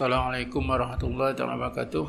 Assalamualaikum 0.00 0.64
warahmatullahi 0.64 1.36
wabarakatuh. 1.36 2.08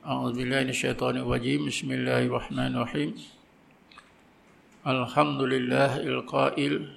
A'udzubillahi 0.00 0.64
minasyaitonir 0.64 1.28
rajim. 1.28 1.68
Bismillahirrahmanirrahim. 1.68 3.20
Alhamdulillahil 4.80 6.24
qail. 6.24 6.96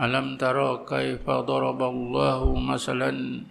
Alam 0.00 0.40
tara 0.40 0.80
kaifa 0.88 1.44
daraballahu 1.44 2.56
masalan 2.56 3.44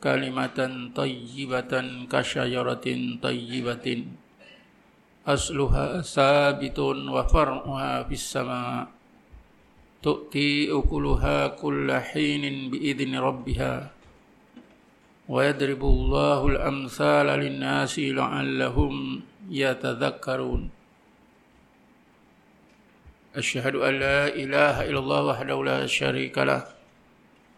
kalimatan 0.00 0.96
tayyibatan 0.96 2.08
kasyajaratin 2.08 3.20
tayyibatin 3.20 4.08
asluha 5.28 6.00
sabitun 6.00 7.04
wa 7.12 7.28
far'uha 7.28 8.08
fis 8.08 8.24
sama' 8.24 8.97
تؤتي 10.02 10.70
أكلها 10.70 11.58
كل 11.58 11.88
حين 11.92 12.70
بإذن 12.70 13.12
ربها 13.18 13.90
ويضرب 15.28 15.82
الله 15.84 16.40
الأمثال 16.46 17.26
للناس 17.26 17.98
لعلهم 17.98 18.94
يتذكرون. 19.50 20.62
أشهد 23.36 23.74
أن 23.76 23.94
لا 23.98 24.20
إله 24.42 24.76
إلا 24.88 24.98
الله 24.98 25.22
وحده 25.24 25.58
لا 25.64 25.80
شريك 25.86 26.38
له. 26.38 26.62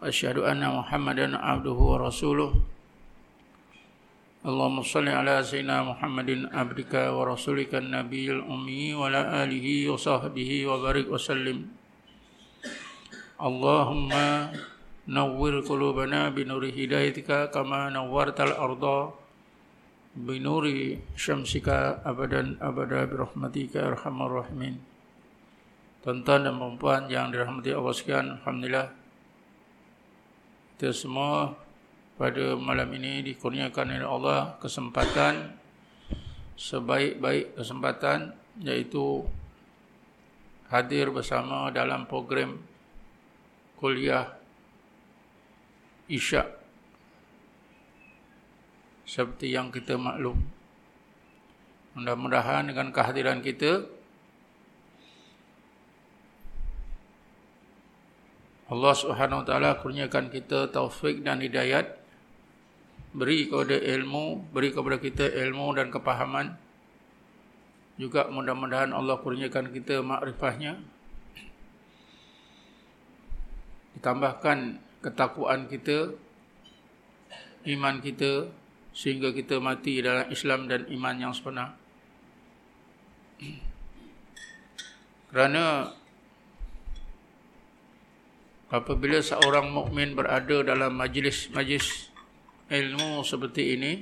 أشهد 0.03 0.37
أن 0.41 0.61
محمدا 0.61 1.37
عبده 1.37 1.77
ورسوله. 1.91 2.51
اللهم 4.45 4.77
صل 4.81 5.07
على 5.07 5.43
سيدنا 5.43 5.83
محمد 5.83 6.49
عبدك 6.53 6.93
ورسولك 6.93 7.75
النبي 7.75 8.31
الأمي 8.31 8.93
وعلى 8.93 9.21
آله 9.43 9.65
وصحبه 9.89 10.51
وبارك 10.67 11.07
وسلم. 11.07 11.80
اللهم 13.40 14.10
نور 15.08 15.52
قلوبنا 15.70 16.20
بنور 16.32 16.64
هدايتك 16.78 17.30
كما 17.54 17.80
نورت 17.92 18.38
الأرض 18.40 18.84
بنور 20.16 20.64
شمسك 21.16 21.68
أبدا 22.10 22.42
أبدا 22.60 23.00
برحمتك 23.04 23.74
يا 23.76 23.92
أرحم 23.92 24.16
الراحمين 24.22 24.76
Tuan-tuan 26.06 26.46
dan 26.46 26.54
perempuan 26.54 27.10
yang 27.10 27.34
dirahmati 27.34 27.74
Allah 27.74 27.90
sekalian, 27.90 28.38
Alhamdulillah 28.38 28.94
Kita 30.78 30.94
semua 30.94 31.50
pada 32.14 32.54
malam 32.54 32.94
ini 32.94 33.26
dikurniakan 33.26 33.90
oleh 33.90 34.06
Allah 34.06 34.54
kesempatan 34.62 35.50
Sebaik-baik 36.54 37.58
kesempatan 37.58 38.38
Iaitu 38.62 39.26
hadir 40.70 41.10
bersama 41.10 41.74
dalam 41.74 42.06
program 42.06 42.54
kuliah 43.81 44.29
isyak 46.05 46.45
seperti 49.09 49.49
yang 49.51 49.73
kita 49.73 49.97
maklum. 49.97 50.37
Mudah-mudahan 51.97 52.69
dengan 52.69 52.93
kehadiran 52.93 53.43
kita 53.43 53.83
Allah 58.71 58.95
Subhanahu 58.95 59.43
Wa 59.43 59.47
Taala 59.49 59.71
kurniakan 59.83 60.31
kita 60.31 60.71
taufik 60.71 61.27
dan 61.27 61.43
hidayat 61.43 61.99
beri 63.11 63.51
kepada 63.51 63.75
ilmu, 63.75 64.47
beri 64.55 64.71
kepada 64.71 64.95
kita 64.95 65.27
ilmu 65.27 65.75
dan 65.75 65.91
kepahaman. 65.91 66.55
Juga 67.99 68.31
mudah-mudahan 68.31 68.95
Allah 68.95 69.19
kurniakan 69.19 69.75
kita 69.75 69.99
makrifahnya 69.99 71.00
ditambahkan 73.97 74.79
ketakwaan 75.01 75.65
kita, 75.71 76.13
iman 77.65 77.99
kita 77.99 78.49
sehingga 78.91 79.31
kita 79.31 79.63
mati 79.63 80.03
dalam 80.03 80.27
Islam 80.27 80.67
dan 80.67 80.83
iman 80.91 81.15
yang 81.15 81.33
sebenar. 81.33 81.79
Kerana 85.31 85.95
apabila 88.67 89.23
seorang 89.23 89.71
mukmin 89.71 90.11
berada 90.11 90.59
dalam 90.59 90.91
majlis-majlis 90.99 92.11
ilmu 92.67 93.23
seperti 93.23 93.79
ini, 93.79 93.93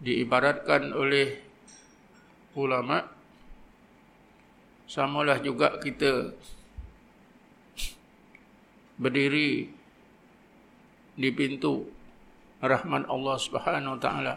diibaratkan 0.00 0.92
oleh 0.92 1.43
ulama 2.54 3.02
samalah 4.86 5.42
juga 5.42 5.74
kita 5.82 6.30
berdiri 8.94 9.66
di 11.14 11.28
pintu 11.34 11.86
rahmat 12.62 13.10
Allah 13.10 13.36
Subhanahu 13.38 13.98
wa 13.98 14.00
taala. 14.00 14.34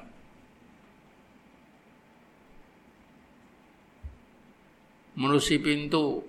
Menusi 5.17 5.57
pintu 5.57 6.21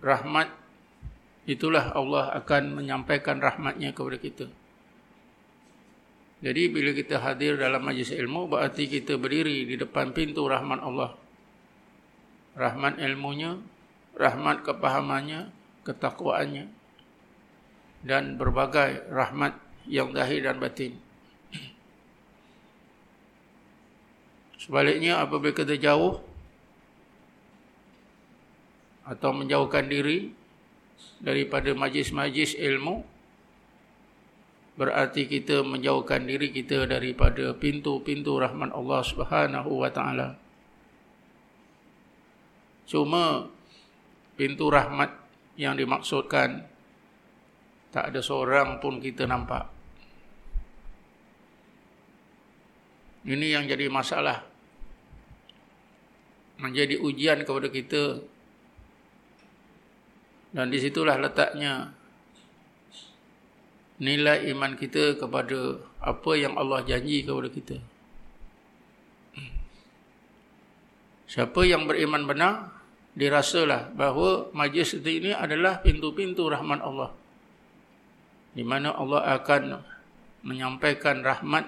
rahmat 0.00 0.48
itulah 1.44 1.92
Allah 1.92 2.32
akan 2.40 2.80
menyampaikan 2.80 3.36
rahmatnya 3.36 3.92
kepada 3.92 4.16
kita 4.16 4.46
jadi 6.46 6.70
bila 6.70 6.94
kita 6.94 7.18
hadir 7.18 7.58
dalam 7.58 7.82
majlis 7.82 8.14
ilmu 8.14 8.46
berarti 8.46 8.86
kita 8.86 9.18
berdiri 9.18 9.66
di 9.66 9.74
depan 9.74 10.14
pintu 10.14 10.46
rahmat 10.46 10.78
Allah. 10.78 11.18
Rahmat 12.54 13.02
ilmunya, 13.02 13.58
rahmat 14.14 14.62
kepahamannya, 14.62 15.50
ketakwaannya 15.82 16.70
dan 18.06 18.38
berbagai 18.38 19.10
rahmat 19.10 19.58
yang 19.90 20.14
zahir 20.14 20.46
dan 20.46 20.62
batin. 20.62 20.94
Sebaliknya 24.62 25.26
apabila 25.26 25.50
kita 25.50 25.74
jauh 25.74 26.22
atau 29.02 29.30
menjauhkan 29.34 29.90
diri 29.90 30.30
daripada 31.18 31.74
majlis-majlis 31.74 32.54
ilmu, 32.54 33.15
berarti 34.76 35.24
kita 35.24 35.64
menjauhkan 35.64 36.28
diri 36.28 36.52
kita 36.52 36.84
daripada 36.84 37.56
pintu-pintu 37.56 38.36
rahmat 38.36 38.76
Allah 38.76 39.00
Subhanahu 39.00 39.80
wa 39.80 39.88
taala. 39.88 40.36
Cuma 42.86 43.48
pintu 44.36 44.68
rahmat 44.68 45.10
yang 45.56 45.74
dimaksudkan 45.74 46.68
tak 47.88 48.12
ada 48.12 48.20
seorang 48.20 48.76
pun 48.76 49.00
kita 49.00 49.24
nampak. 49.24 49.72
Ini 53.26 53.58
yang 53.58 53.64
jadi 53.64 53.88
masalah. 53.88 54.44
Menjadi 56.60 57.00
ujian 57.00 57.42
kepada 57.42 57.72
kita. 57.72 58.20
Dan 60.52 60.68
disitulah 60.68 61.16
letaknya 61.16 61.95
nilai 63.96 64.52
iman 64.52 64.76
kita 64.76 65.16
kepada 65.16 65.80
apa 66.04 66.32
yang 66.36 66.56
Allah 66.60 66.84
janji 66.84 67.24
kepada 67.24 67.48
kita. 67.48 67.76
Siapa 71.26 71.66
yang 71.66 71.90
beriman 71.90 72.22
benar, 72.22 72.70
dirasalah 73.18 73.90
bahawa 73.96 74.52
majlis 74.54 74.94
seperti 74.94 75.26
ini 75.26 75.30
adalah 75.34 75.82
pintu-pintu 75.82 76.46
rahmat 76.46 76.78
Allah. 76.84 77.10
Di 78.54 78.62
mana 78.62 78.94
Allah 78.94 79.36
akan 79.40 79.82
menyampaikan 80.46 81.26
rahmat 81.26 81.66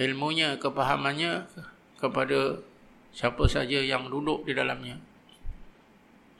ilmunya, 0.00 0.56
kepahamannya 0.58 1.46
kepada 2.00 2.58
siapa 3.14 3.44
saja 3.46 3.78
yang 3.84 4.08
duduk 4.08 4.48
di 4.48 4.56
dalamnya. 4.56 4.98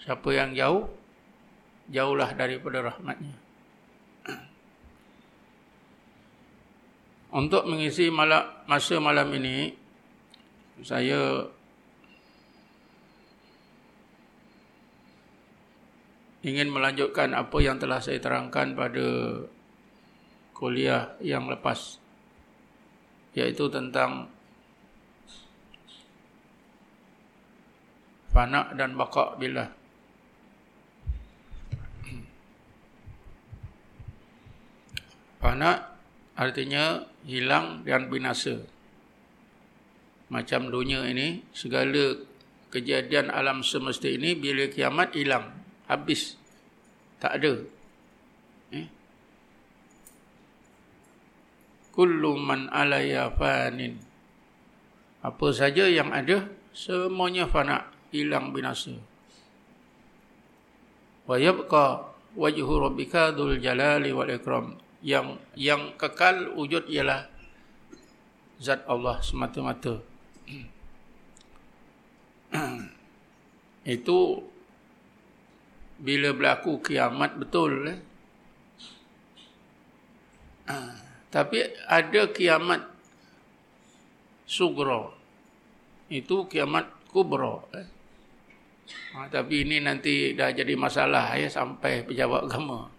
Siapa 0.00 0.26
yang 0.32 0.56
jauh, 0.56 0.90
jauhlah 1.93 2.35
daripada 2.35 2.88
rahmatnya. 2.88 3.44
Untuk 7.35 7.67
mengisi 7.67 8.15
malam, 8.15 8.47
masa 8.71 9.03
malam 9.03 9.27
ini, 9.35 9.75
saya 10.87 11.51
ingin 16.47 16.71
melanjutkan 16.71 17.35
apa 17.35 17.59
yang 17.59 17.83
telah 17.83 17.99
saya 17.99 18.23
terangkan 18.23 18.79
pada 18.79 19.43
kuliah 20.55 21.19
yang 21.19 21.51
lepas. 21.51 21.99
Iaitu 23.35 23.67
tentang 23.67 24.31
fana 28.31 28.71
dan 28.79 28.95
baka 28.95 29.35
bila. 29.43 29.67
Fana 35.43 35.99
artinya 36.39 37.13
hilang 37.25 37.82
dan 37.82 38.12
binasa. 38.12 38.61
Macam 40.29 40.69
dunia 40.73 41.05
ini, 41.09 41.44
segala 41.53 42.17
kejadian 42.73 43.32
alam 43.32 43.61
semesta 43.65 44.09
ini 44.09 44.37
bila 44.37 44.69
kiamat 44.69 45.17
hilang, 45.17 45.53
habis. 45.88 46.37
Tak 47.21 47.41
ada. 47.41 47.55
Eh? 48.75 48.87
Kullu 51.94 52.37
man 52.37 52.69
alaya 52.69 53.31
fanin. 53.32 53.97
Apa 55.25 55.47
saja 55.56 55.88
yang 55.88 56.12
ada, 56.12 56.44
semuanya 56.76 57.49
fana, 57.49 57.88
hilang 58.12 58.53
binasa. 58.53 58.93
Wa 61.25 61.41
yabqa 61.41 62.12
wajhu 62.37 62.75
rabbika 62.76 63.32
dzul 63.32 63.56
jalali 63.56 64.12
wal 64.12 64.29
ikram. 64.29 64.84
Yang 65.05 65.37
yang 65.53 66.01
kekal 66.01 66.56
wujud 66.56 66.89
ialah 66.89 67.29
zat 68.56 68.89
Allah 68.89 69.21
semata-mata. 69.21 70.01
Itu 73.85 74.41
bila 76.01 76.33
berlaku 76.33 76.81
kiamat 76.81 77.37
betul 77.37 77.93
eh? 77.93 78.01
Tapi 81.29 81.59
ada 81.91 82.31
kiamat 82.33 82.81
sugro. 84.47 85.12
Itu 86.09 86.47
kiamat 86.47 87.11
kubro. 87.11 87.69
Eh? 87.75 87.87
Ha, 89.19 89.27
tapi 89.27 89.67
ini 89.67 89.83
nanti 89.83 90.33
dah 90.39 90.55
jadi 90.55 90.79
masalah 90.79 91.35
ya 91.35 91.50
sampai 91.50 92.07
pejabat 92.07 92.47
agama. 92.47 92.94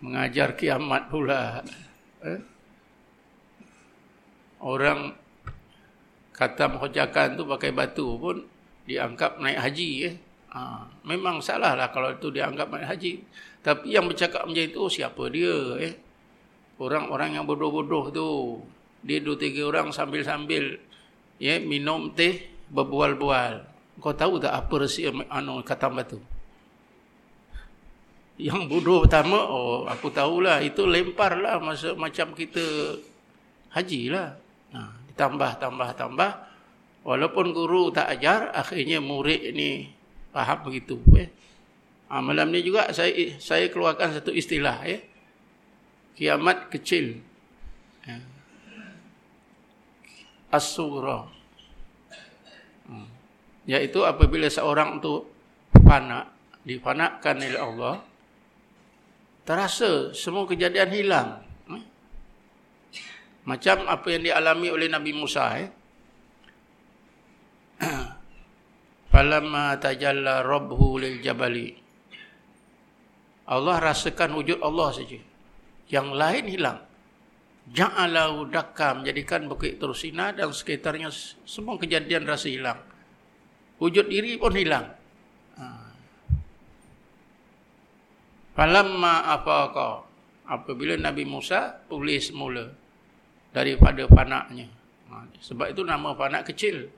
Mengajar 0.00 0.56
kiamat 0.56 1.12
pula. 1.12 1.60
Eh? 2.24 2.40
Orang 4.60 5.16
kata 6.32 6.68
menghojakan 6.72 7.36
tu 7.36 7.44
pakai 7.44 7.70
batu 7.72 8.16
pun 8.16 8.40
dianggap 8.88 9.40
naik 9.40 9.60
haji. 9.60 9.90
Eh? 10.08 10.14
Ha, 10.50 10.88
memang 11.06 11.38
salah 11.38 11.78
lah 11.78 11.92
kalau 11.92 12.12
itu 12.12 12.32
dianggap 12.32 12.72
naik 12.72 12.88
haji. 12.96 13.12
Tapi 13.60 13.92
yang 13.92 14.08
bercakap 14.08 14.48
macam 14.48 14.64
itu 14.64 14.80
siapa 14.88 15.22
dia? 15.28 15.56
Eh? 15.84 15.94
orang-orang 16.80 17.36
yang 17.36 17.44
bodoh-bodoh 17.44 18.08
tu 18.10 18.28
dia 19.04 19.20
dua 19.20 19.36
tiga 19.36 19.68
orang 19.68 19.92
sambil-sambil 19.92 20.80
ya 21.36 21.60
minum 21.60 22.12
teh 22.16 22.48
berbual-bual 22.72 23.68
kau 24.00 24.16
tahu 24.16 24.40
tak 24.40 24.56
apa 24.56 24.74
resi 24.80 25.04
anu 25.08 25.60
kata 25.60 25.92
batu 25.92 26.18
yang 28.40 28.64
bodoh 28.66 29.04
pertama 29.04 29.36
oh 29.44 29.84
aku 29.84 30.08
tahulah 30.08 30.64
itu 30.64 30.88
lemparlah 30.88 31.60
masa 31.60 31.92
macam 31.92 32.32
kita 32.32 32.96
haji 33.76 34.08
lah 34.08 34.32
nah 34.72 35.00
ditambah 35.20 35.60
tambah 35.60 35.88
tambah. 36.00 36.32
Walaupun 37.00 37.52
guru 37.52 37.92
tak 37.92 38.08
ajar 38.16 38.52
akhirnya 38.56 39.00
murid 39.00 39.52
ni 39.52 39.88
faham 40.32 40.64
begitu 40.64 40.96
eh. 41.16 41.28
Ha, 42.08 42.24
malam 42.24 42.48
ni 42.48 42.64
juga 42.64 42.88
saya 42.92 43.36
saya 43.36 43.68
keluarkan 43.68 44.16
satu 44.16 44.32
istilah 44.32 44.80
ya 44.88 44.98
kiamat 46.16 46.72
kecil. 46.72 47.20
Ya. 48.08 48.16
as-sughra. 50.50 51.28
Hmm. 52.90 53.06
yaitu 53.70 54.02
apabila 54.02 54.50
seorang 54.50 54.98
itu 54.98 55.22
fana 55.84 56.26
difanakan 56.66 57.36
oleh 57.38 57.60
Allah 57.60 57.94
terasa 59.50 60.14
semua 60.14 60.46
kejadian 60.46 60.94
hilang 60.94 61.42
hmm. 61.66 61.82
macam 63.50 63.82
apa 63.90 64.06
yang 64.14 64.30
dialami 64.30 64.70
oleh 64.70 64.86
Nabi 64.86 65.10
Musa 65.10 65.58
eh 65.58 65.68
falamma 69.10 69.74
tajalla 69.82 70.46
rabbuhu 70.46 71.02
lil 71.02 71.18
jabali 71.18 71.74
Allah 73.50 73.82
rasakan 73.82 74.38
wujud 74.38 74.62
Allah 74.62 74.94
saja 74.94 75.18
yang 75.90 76.14
lain 76.14 76.46
hilang. 76.46 76.78
Ja'alahu 77.70 78.50
dakka 78.50 78.98
menjadikan 79.02 79.50
bukit 79.50 79.78
Tursina 79.82 80.30
dan 80.30 80.54
sekitarnya 80.54 81.10
semua 81.42 81.74
kejadian 81.78 82.26
rasa 82.26 82.46
hilang. 82.46 82.78
Wujud 83.82 84.06
diri 84.06 84.38
pun 84.38 84.54
hilang. 84.54 84.86
Ha. 85.58 85.89
Falamma 88.54 89.30
afaqa 89.34 90.02
apabila 90.50 90.98
Nabi 90.98 91.22
Musa 91.24 91.80
pulih 91.86 92.18
semula 92.18 92.66
daripada 93.54 94.06
panaknya. 94.10 94.66
Ha. 95.10 95.26
Sebab 95.38 95.70
itu 95.70 95.82
nama 95.86 96.14
panak 96.14 96.50
kecil. 96.50 96.90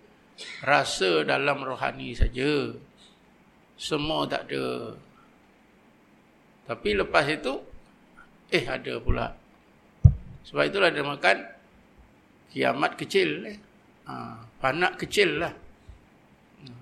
Rasa 0.64 1.28
dalam 1.28 1.60
rohani 1.60 2.16
saja. 2.16 2.72
Semua 3.76 4.24
tak 4.24 4.48
ada. 4.48 4.96
Tapi 6.66 6.88
lepas 6.96 7.26
itu 7.28 7.72
Eh 8.52 8.68
ada 8.68 9.00
pula. 9.00 9.32
Sebab 10.44 10.68
itulah 10.68 10.92
dia 10.92 11.00
makan 11.00 11.36
kiamat 12.52 13.00
kecil. 13.00 13.48
Eh. 13.48 13.58
Ha, 14.04 14.44
panak 14.60 15.00
kecil 15.00 15.40
lah. 15.40 15.52
Ha, 16.68 16.72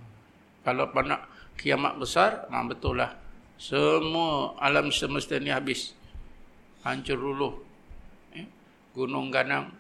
kalau 0.66 0.90
panak 0.90 1.30
kiamat 1.54 1.94
besar, 1.94 2.50
ha, 2.50 2.66
betul 2.66 2.98
lah. 2.98 3.14
Semua 3.60 4.56
alam 4.56 4.88
semesta 4.88 5.36
ni 5.36 5.52
habis. 5.52 5.92
Hancur 6.80 7.20
luluh. 7.20 7.60
Eh. 8.32 8.48
Gunung 8.96 9.28
ganang, 9.28 9.76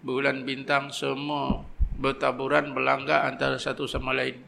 bulan 0.00 0.48
bintang, 0.48 0.88
semua 0.88 1.68
bertaburan, 2.00 2.72
berlanggar 2.72 3.28
antara 3.28 3.60
satu 3.60 3.84
sama 3.84 4.16
lain. 4.16 4.40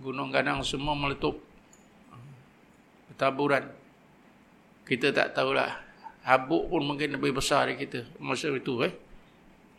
Gunung 0.00 0.32
ganang 0.32 0.64
semua 0.64 0.96
meletup. 0.96 1.36
Bertaburan 3.12 3.76
kita 4.88 5.12
tak 5.14 5.36
tahulah 5.36 5.70
habuk 6.26 6.66
pun 6.66 6.82
mungkin 6.82 7.14
lebih 7.14 7.38
besar 7.38 7.70
dari 7.70 7.78
kita 7.78 8.02
masa 8.18 8.50
itu 8.50 8.82
eh 8.82 8.90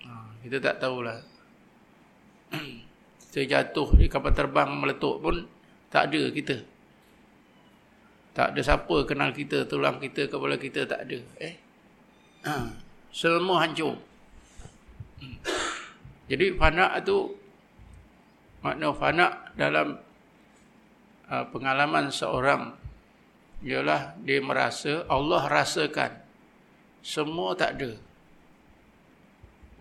ha, 0.08 0.32
kita 0.40 0.64
tak 0.64 0.80
tahulah 0.80 1.20
kita 3.28 3.44
jatuh 3.44 3.92
di 4.00 4.08
kapal 4.08 4.32
terbang 4.32 4.72
meletup 4.72 5.20
pun 5.20 5.44
tak 5.92 6.08
ada 6.08 6.32
kita 6.32 6.64
tak 8.32 8.56
ada 8.56 8.62
siapa 8.64 8.96
kenal 9.04 9.36
kita 9.36 9.68
tulang 9.68 10.00
kita 10.00 10.32
kepala 10.32 10.56
kita 10.56 10.88
tak 10.88 11.04
ada 11.08 11.20
eh 11.40 11.56
ha, 12.48 12.72
semua 13.12 13.68
hancur 13.68 14.00
hmm. 15.20 15.38
jadi 16.32 16.56
fana 16.56 16.96
tu 17.04 17.36
makna 18.64 18.94
fana 18.96 19.28
dalam 19.60 20.00
uh, 21.28 21.46
pengalaman 21.52 22.08
seorang 22.08 22.72
ialah 23.62 24.16
dia 24.24 24.42
merasa 24.42 25.06
Allah 25.06 25.46
rasakan 25.46 26.22
semua 27.02 27.58
tak 27.58 27.82
ada. 27.82 27.98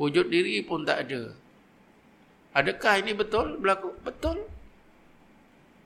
Wujud 0.01 0.33
diri 0.33 0.65
pun 0.65 0.89
tak 0.89 1.09
ada. 1.09 1.37
Adakah 2.57 3.05
ini 3.05 3.13
betul 3.13 3.61
berlaku? 3.61 3.93
Betul. 4.01 4.49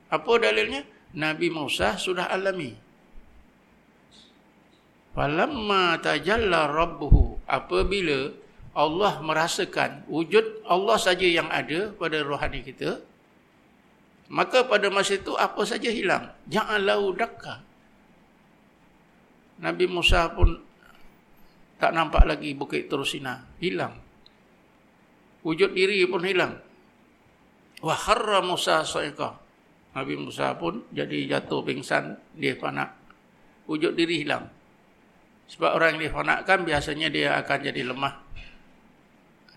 Apa 0.08 0.38
dalilnya? 0.38 0.86
Nabi 1.14 1.48
Musa 1.50 1.94
sudah 1.94 2.30
alami. 2.30 2.74
Falamma 5.14 6.02
tajalla 6.02 6.66
rabbuhu 6.66 7.38
apabila 7.46 8.34
Allah 8.74 9.22
merasakan 9.22 10.02
wujud 10.10 10.66
Allah 10.66 10.98
saja 10.98 11.22
yang 11.22 11.46
ada 11.46 11.94
pada 11.94 12.18
rohani 12.26 12.66
kita 12.66 12.98
maka 14.26 14.66
pada 14.66 14.90
masa 14.90 15.14
itu 15.14 15.38
apa 15.38 15.62
saja 15.62 15.86
hilang 15.86 16.34
ja'alau 16.50 17.14
dakka 17.14 17.62
Nabi 19.62 19.86
Musa 19.86 20.26
pun 20.34 20.58
tak 21.78 21.92
nampak 21.94 22.24
lagi 22.26 22.56
bukit 22.56 22.88
Turusina. 22.88 23.44
Hilang. 23.60 23.94
Wujud 25.44 25.76
diri 25.76 26.00
pun 26.08 26.24
hilang. 26.24 26.58
Wa 27.84 27.94
harra 27.94 28.40
Musa 28.40 28.82
sa'iqa. 28.82 29.43
Nabi 29.94 30.14
Musa 30.18 30.54
pun 30.58 30.82
jadi 30.90 31.38
jatuh 31.38 31.62
pingsan. 31.62 32.18
Dia 32.34 32.58
panak. 32.58 32.92
Wujud 33.70 33.94
diri 33.94 34.26
hilang. 34.26 34.50
Sebab 35.48 35.78
orang 35.78 35.96
yang 35.96 36.10
difanakkan 36.10 36.66
biasanya 36.66 37.08
dia 37.08 37.38
akan 37.38 37.58
jadi 37.62 37.82
lemah. 37.86 38.14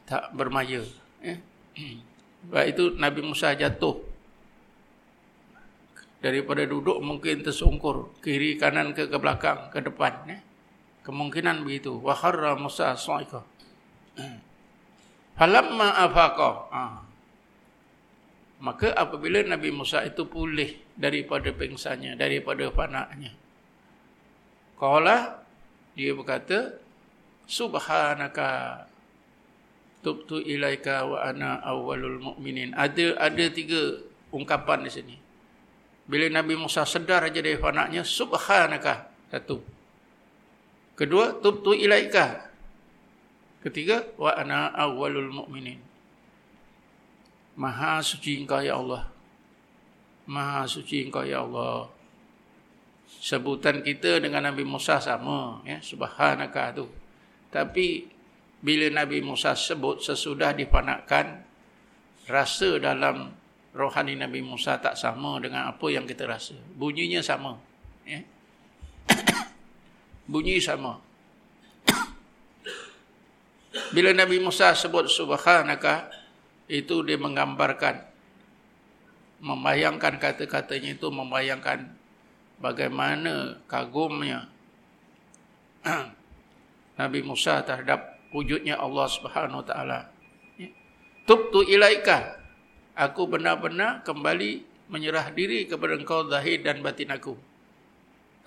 Tak 0.08 0.32
bermaya. 0.38 0.86
Eh? 1.25 1.38
Sebab 2.46 2.63
itu 2.70 2.96
Nabi 2.96 3.22
Musa 3.25 3.58
jatuh 3.58 4.08
daripada 6.17 6.65
duduk 6.65 6.98
mungkin 7.00 7.46
tersungkur 7.46 8.17
kiri 8.25 8.58
kanan 8.58 8.94
ke 8.98 9.06
ke 9.06 9.17
belakang 9.22 9.70
ke 9.70 9.79
depan 9.86 10.13
ya. 10.25 10.38
kemungkinan 11.06 11.62
begitu 11.62 11.94
wa 12.01 12.17
kharra 12.17 12.58
musa 12.58 12.98
sa'iqa 12.98 13.46
falamma 15.38 15.88
afaqa 16.10 16.50
ha. 16.74 16.82
Maka 18.57 18.93
apabila 18.93 19.43
nabi 19.45 19.69
Musa 19.69 20.01
itu 20.01 20.25
pulih 20.25 20.77
daripada 20.97 21.53
pingsannya 21.53 22.17
daripada 22.17 22.67
panaknya 22.73 23.33
qala 24.81 25.45
dia 25.97 26.13
berkata 26.13 26.77
subhanaka 27.49 28.85
tubtu 30.07 30.39
ilaika 30.39 31.03
wa 31.03 31.19
ana 31.25 31.59
awwalul 31.63 32.19
mu'minin. 32.31 32.71
Ada 32.77 33.17
ada 33.17 33.45
tiga 33.49 33.99
ungkapan 34.31 34.85
di 34.85 34.91
sini. 34.91 35.15
Bila 36.07 36.31
Nabi 36.31 36.55
Musa 36.55 36.87
sedar 36.87 37.27
aja 37.27 37.43
dari 37.43 37.59
fanaknya, 37.59 38.07
subhanaka. 38.07 39.11
Satu. 39.27 39.59
Kedua, 40.95 41.35
tubtu 41.43 41.75
ilaika. 41.75 42.47
Ketiga, 43.59 44.07
wa 44.15 44.31
ana 44.31 44.71
awwalul 44.71 45.43
mu'minin. 45.43 45.83
Maha 47.57 48.05
suci 48.05 48.37
engkau 48.37 48.61
ya 48.61 48.77
Allah. 48.77 49.09
Maha 50.29 50.69
suci 50.69 51.09
engkau 51.09 51.25
ya 51.25 51.41
Allah. 51.41 51.89
Sebutan 53.09 53.81
kita 53.81 54.21
dengan 54.21 54.45
Nabi 54.45 54.61
Musa 54.61 55.01
sama. 55.01 55.65
Ya, 55.65 55.81
subhanaka 55.81 56.77
tu. 56.77 56.85
Tapi, 57.49 58.05
bila 58.61 58.93
Nabi 58.93 59.25
Musa 59.25 59.57
sebut 59.57 60.05
sesudah 60.05 60.53
dipanakkan, 60.53 61.41
rasa 62.29 62.77
dalam 62.77 63.33
rohani 63.73 64.13
Nabi 64.13 64.45
Musa 64.45 64.77
tak 64.77 64.93
sama 64.93 65.41
dengan 65.41 65.65
apa 65.65 65.87
yang 65.89 66.05
kita 66.05 66.29
rasa. 66.29 66.53
Bunyinya 66.77 67.25
sama. 67.25 67.57
Ya. 68.05 68.21
Bunyi 70.31 70.61
sama. 70.61 71.01
Bila 73.95 74.13
Nabi 74.13 74.37
Musa 74.43 74.77
sebut 74.77 75.09
subhanaka, 75.09 76.16
itu 76.67 77.03
dia 77.03 77.15
menggambarkan, 77.15 78.03
membayangkan 79.39 80.19
kata-katanya 80.19 81.00
itu, 81.00 81.07
membayangkan 81.07 81.88
bagaimana 82.59 83.59
kagumnya 83.71 84.51
Nabi 87.00 87.19
Musa 87.24 87.63
terhadap 87.63 88.19
wujudnya 88.36 88.75
Allah 88.75 89.07
Subhanahu 89.07 89.63
Wa 89.63 89.67
Taala. 89.67 90.00
Ya. 90.59 90.69
Tubtu 91.24 91.63
ilaika 91.63 92.36
aku 92.97 93.29
benar-benar 93.29 94.03
kembali 94.03 94.65
menyerah 94.91 95.29
diri 95.31 95.67
kepada 95.67 95.95
engkau 95.95 96.27
zahir 96.27 96.63
dan 96.63 96.83
batin 96.83 97.12
aku. 97.13 97.36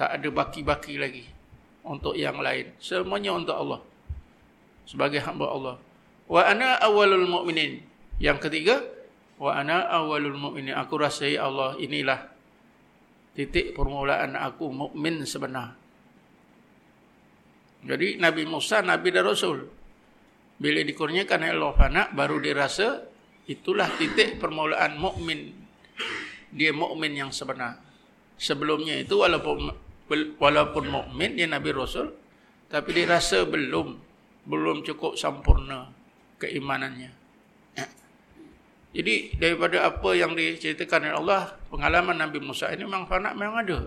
Tak 0.00 0.16
ada 0.16 0.28
baki-baki 0.32 0.96
lagi 0.96 1.28
untuk 1.84 2.16
yang 2.16 2.40
lain. 2.40 2.72
Semuanya 2.80 3.36
untuk 3.36 3.56
Allah. 3.56 3.80
Sebagai 4.88 5.20
hamba 5.20 5.46
Allah. 5.46 5.76
Wa 6.24 6.48
ana 6.48 6.80
awalul 6.80 7.28
mu'minin. 7.28 7.84
Yang 8.20 8.38
ketiga, 8.46 8.84
wa 9.40 9.56
ana 9.56 9.88
awalul 9.88 10.36
mu'minin. 10.36 10.76
Aku 10.76 11.00
rasai 11.00 11.40
Allah 11.40 11.74
inilah 11.80 12.28
titik 13.32 13.72
permulaan 13.72 14.36
aku 14.36 14.68
mukmin 14.68 15.24
sebenar. 15.24 15.74
Jadi 17.80 18.20
Nabi 18.20 18.44
Musa, 18.44 18.84
Nabi 18.84 19.08
dan 19.08 19.24
Rasul. 19.24 19.64
Bila 20.60 20.84
dikurniakan 20.84 21.48
Allah 21.48 21.72
fana, 21.72 22.02
baru 22.12 22.36
dirasa 22.36 23.10
Itulah 23.50 23.90
titik 23.98 24.38
permulaan 24.38 24.94
mukmin. 24.94 25.50
Dia 26.54 26.70
mukmin 26.70 27.18
yang 27.18 27.34
sebenar. 27.34 27.82
Sebelumnya 28.38 28.94
itu 28.94 29.18
walaupun 29.18 29.74
walaupun 30.38 30.84
mukmin 30.86 31.34
dia 31.34 31.50
Nabi 31.50 31.74
Rasul, 31.74 32.14
tapi 32.70 32.94
dia 32.94 33.10
rasa 33.10 33.42
belum 33.42 33.98
belum 34.46 34.86
cukup 34.86 35.18
sempurna 35.18 35.90
keimanannya. 36.38 37.19
Jadi 38.90 39.38
daripada 39.38 39.86
apa 39.86 40.10
yang 40.18 40.34
diceritakan 40.34 41.14
oleh 41.14 41.16
Allah, 41.22 41.42
pengalaman 41.70 42.18
Nabi 42.18 42.42
Musa 42.42 42.74
ini 42.74 42.82
memang 42.82 43.06
fana 43.06 43.30
memang 43.30 43.62
ada. 43.62 43.78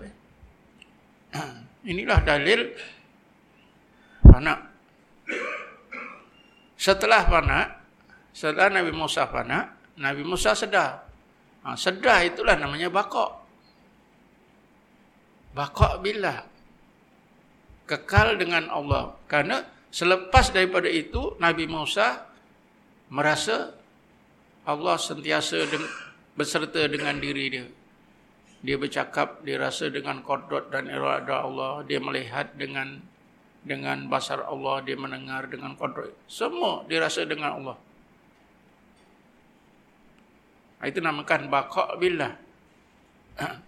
Inilah 1.92 2.24
dalil 2.24 2.72
fana. 4.24 4.72
Setelah 6.80 7.20
fana, 7.28 7.60
setelah 8.32 8.72
Nabi 8.72 8.96
Musa 8.96 9.28
fana, 9.28 9.76
Nabi 10.00 10.24
Musa 10.24 10.56
sedar. 10.56 11.04
Ha, 11.64 11.76
sedar 11.76 12.24
itulah 12.24 12.56
namanya 12.56 12.88
bakok. 12.88 13.44
Bakok 15.52 16.00
bila? 16.00 16.44
Kekal 17.84 18.40
dengan 18.40 18.72
Allah. 18.72 19.20
Karena 19.28 19.60
selepas 19.92 20.48
daripada 20.50 20.88
itu, 20.88 21.36
Nabi 21.36 21.68
Musa 21.68 22.26
merasa 23.12 23.83
Allah 24.64 24.96
sentiasa 24.96 25.68
berserta 26.32 26.88
dengan 26.88 27.20
diri 27.20 27.52
dia. 27.52 27.68
Dia 28.64 28.80
bercakap, 28.80 29.44
dia 29.44 29.60
rasa 29.60 29.92
dengan 29.92 30.24
kodrat 30.24 30.72
dan 30.72 30.88
irada 30.88 31.44
Allah. 31.44 31.84
Dia 31.84 32.00
melihat 32.00 32.56
dengan 32.56 32.96
dengan 33.60 34.08
basar 34.08 34.40
Allah. 34.48 34.80
Dia 34.88 34.96
mendengar 34.96 35.52
dengan 35.52 35.76
kodrat. 35.76 36.16
Semua 36.24 36.80
dia 36.88 37.04
rasa 37.04 37.28
dengan 37.28 37.60
Allah. 37.60 37.76
Itu 40.84 41.04
namakan 41.04 41.52
bakok 41.52 42.00
billah. 42.00 42.32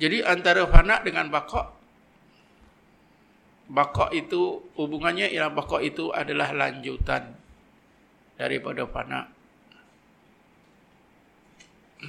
Jadi 0.00 0.20
antara 0.24 0.64
fana 0.68 1.00
dengan 1.04 1.28
bakok, 1.32 1.75
bakok 3.66 4.14
itu 4.14 4.62
hubungannya 4.78 5.30
ialah 5.30 5.52
bakok 5.54 5.82
itu 5.82 6.14
adalah 6.14 6.54
lanjutan 6.54 7.34
daripada 8.38 8.86
fana. 8.86 9.26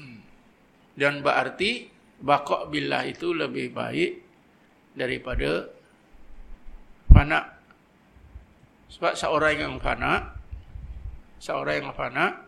Dan 1.00 1.22
berarti 1.22 1.90
bakok 2.22 2.70
billah 2.74 3.06
itu 3.06 3.34
lebih 3.34 3.74
baik 3.74 4.12
daripada 4.98 5.70
fana. 7.10 7.58
Sebab 8.88 9.14
seorang 9.14 9.56
yang 9.62 9.76
fana, 9.78 10.38
seorang 11.38 11.86
yang 11.86 11.94
fana 11.94 12.48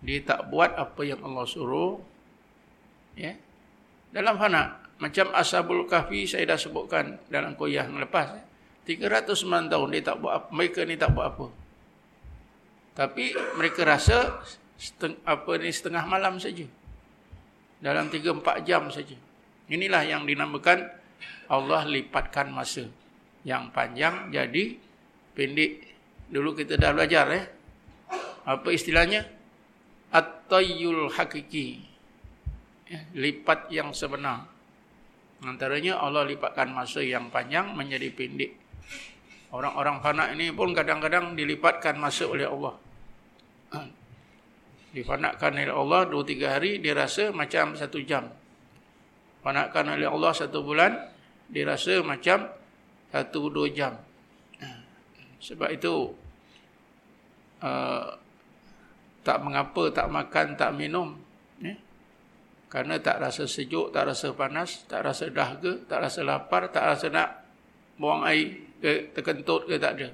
dia 0.00 0.24
tak 0.24 0.48
buat 0.48 0.72
apa 0.74 1.00
yang 1.04 1.20
Allah 1.20 1.44
suruh 1.44 2.00
ya 3.16 3.36
dalam 4.10 4.34
fana 4.40 4.80
macam 5.00 5.32
ashabul 5.32 5.88
kahfi 5.88 6.28
saya 6.28 6.44
dah 6.44 6.60
sebutkan 6.60 7.16
dalam 7.32 7.56
kuliah 7.56 7.88
yang 7.88 7.96
lepas 8.04 8.36
309 8.84 9.72
tahun 9.72 9.88
dia 9.96 10.02
tak 10.04 10.16
buat 10.20 10.32
apa 10.36 10.48
mereka 10.52 10.80
ni 10.84 10.94
tak 11.00 11.16
buat 11.16 11.26
apa. 11.32 11.46
Tapi 12.92 13.32
mereka 13.56 13.86
rasa 13.88 14.44
seteng, 14.76 15.16
apa 15.24 15.56
ni 15.56 15.72
setengah 15.72 16.04
malam 16.04 16.36
saja. 16.36 16.68
Dalam 17.80 18.12
3 18.12 18.44
4 18.44 18.68
jam 18.68 18.92
saja. 18.92 19.16
Inilah 19.72 20.04
yang 20.04 20.28
dinamakan 20.28 20.84
Allah 21.48 21.88
lipatkan 21.88 22.52
masa. 22.52 22.84
Yang 23.46 23.72
panjang 23.72 24.28
jadi 24.28 24.76
pendek. 25.32 25.86
Dulu 26.28 26.52
kita 26.52 26.76
dah 26.76 26.92
belajar 26.92 27.24
eh. 27.32 27.44
Apa 28.44 28.68
istilahnya? 28.68 29.24
At-tayyul 30.12 31.14
hakiki. 31.14 31.88
Ya, 32.90 33.06
lipat 33.14 33.70
yang 33.70 33.94
sebenar 33.94 34.59
antaranya 35.44 36.00
Allah 36.00 36.28
lipatkan 36.28 36.72
masa 36.72 37.00
yang 37.00 37.32
panjang 37.32 37.72
menjadi 37.72 38.12
pendek. 38.12 38.52
Orang-orang 39.50 39.98
fana 39.98 40.30
ini 40.30 40.54
pun 40.54 40.70
kadang-kadang 40.70 41.34
dilipatkan 41.34 41.98
masa 41.98 42.28
oleh 42.28 42.46
Allah. 42.46 42.74
Difanakkan 44.94 45.54
oleh 45.58 45.74
Allah 45.74 46.00
2-3 46.06 46.54
hari 46.54 46.72
dia 46.78 46.94
rasa 46.94 47.34
macam 47.34 47.74
satu 47.74 47.98
jam. 48.06 48.30
Fanakkan 49.40 49.88
oleh 49.96 50.04
Allah 50.04 50.32
satu 50.36 50.60
bulan 50.60 50.92
dia 51.48 51.64
rasa 51.66 52.04
macam 52.04 52.46
satu 53.10 53.50
dua 53.50 53.66
jam. 53.72 53.96
Sebab 55.46 55.72
itu 55.72 56.14
uh, 57.64 58.06
tak 59.24 59.38
mengapa 59.40 59.88
tak 59.90 60.08
makan 60.12 60.46
tak 60.54 60.76
minum 60.76 61.16
kerana 62.70 63.02
tak 63.02 63.18
rasa 63.18 63.50
sejuk 63.50 63.90
tak 63.90 64.06
rasa 64.06 64.30
panas 64.30 64.86
tak 64.86 65.02
rasa 65.02 65.26
dahaga 65.26 65.74
tak 65.90 66.06
rasa 66.06 66.22
lapar 66.22 66.70
tak 66.70 66.86
rasa 66.86 67.10
nak 67.10 67.42
buang 67.98 68.22
air 68.24 68.70
ke 68.80 69.12
terkentut 69.12 69.68
ke 69.68 69.76
tak 69.76 70.00
ada. 70.00 70.08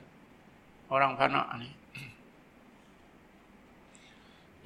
Orang 0.91 1.15
panak 1.15 1.47
ni. 1.63 1.71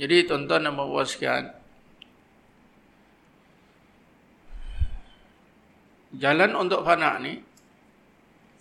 Jadi 0.00 0.24
tuan-tuan 0.24 0.64
dan 0.64 0.72
puan 0.72 1.04
sekalian 1.04 1.60
jalan 6.16 6.50
untuk 6.58 6.82
fana 6.82 7.22
ni 7.22 7.38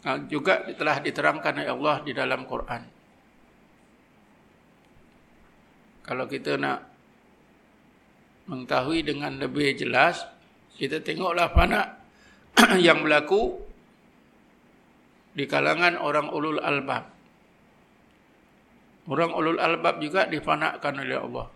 ah, 0.05 0.19
juga 0.29 0.69
telah 0.69 1.01
diterangkan 1.01 1.63
oleh 1.63 1.71
Allah 1.71 1.95
di 2.05 2.11
dalam 2.13 2.45
Quran. 2.45 2.81
Kalau 6.05 6.25
kita 6.25 6.57
nak 6.57 6.88
mengetahui 8.49 9.05
dengan 9.05 9.37
lebih 9.37 9.77
jelas, 9.77 10.25
kita 10.81 11.05
tengoklah 11.05 11.53
mana 11.53 12.01
yang 12.81 13.05
berlaku 13.05 13.61
di 15.37 15.45
kalangan 15.45 16.01
orang 16.01 16.33
ulul 16.33 16.57
albab. 16.57 17.05
Orang 19.09 19.37
ulul 19.37 19.61
albab 19.61 20.01
juga 20.01 20.25
difanakkan 20.25 20.97
oleh 20.97 21.17
Allah. 21.17 21.47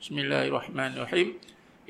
Bismillahirrahmanirrahim. 0.00 1.36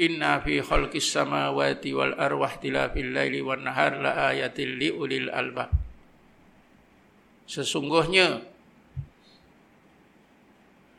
Inna 0.02 0.42
fi 0.42 0.58
khalqis 0.58 1.14
samawati 1.14 1.94
wal 1.94 2.14
arwah 2.18 2.58
tilafil 2.58 3.12
laili 3.14 3.38
wan 3.38 3.62
nahar 3.62 4.02
la 4.02 4.34
ayatil 4.34 4.76
li 4.76 4.88
ulil 4.90 5.30
albab. 5.30 5.70
sesungguhnya 7.42 8.40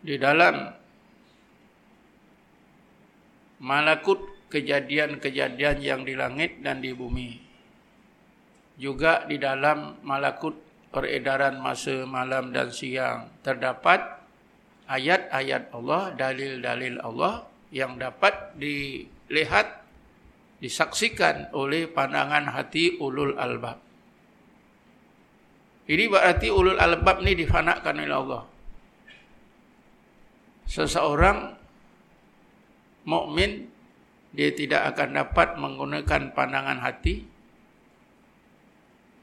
di 0.05 0.15
dalam 0.21 0.82
malakut 3.63 4.19
kejadian-kejadian 4.51 5.79
yang 5.79 6.01
di 6.03 6.13
langit 6.19 6.59
dan 6.59 6.83
di 6.83 6.91
bumi. 6.91 7.39
Juga 8.75 9.23
di 9.23 9.39
dalam 9.39 10.03
malakut 10.03 10.59
peredaran 10.91 11.63
masa 11.63 12.03
malam 12.03 12.51
dan 12.51 12.69
siang 12.69 13.31
terdapat 13.41 14.03
ayat-ayat 14.91 15.71
Allah, 15.71 16.11
dalil-dalil 16.13 16.99
Allah 16.99 17.47
yang 17.73 17.97
dapat 17.97 18.53
dilihat, 18.59 19.81
disaksikan 20.59 21.49
oleh 21.55 21.87
pandangan 21.89 22.51
hati 22.53 22.99
ulul 22.99 23.39
albab. 23.39 23.79
Ini 25.83 26.07
berarti 26.07 26.47
ulul 26.47 26.79
albab 26.79 27.19
ni 27.25 27.35
difanakkan 27.35 27.99
oleh 27.99 28.15
Allah. 28.15 28.43
Seseorang 30.63 31.62
mukmin 33.03 33.69
dia 34.33 34.49
tidak 34.49 34.95
akan 34.95 35.09
dapat 35.13 35.47
menggunakan 35.61 36.33
pandangan 36.33 36.81
hati 36.81 37.29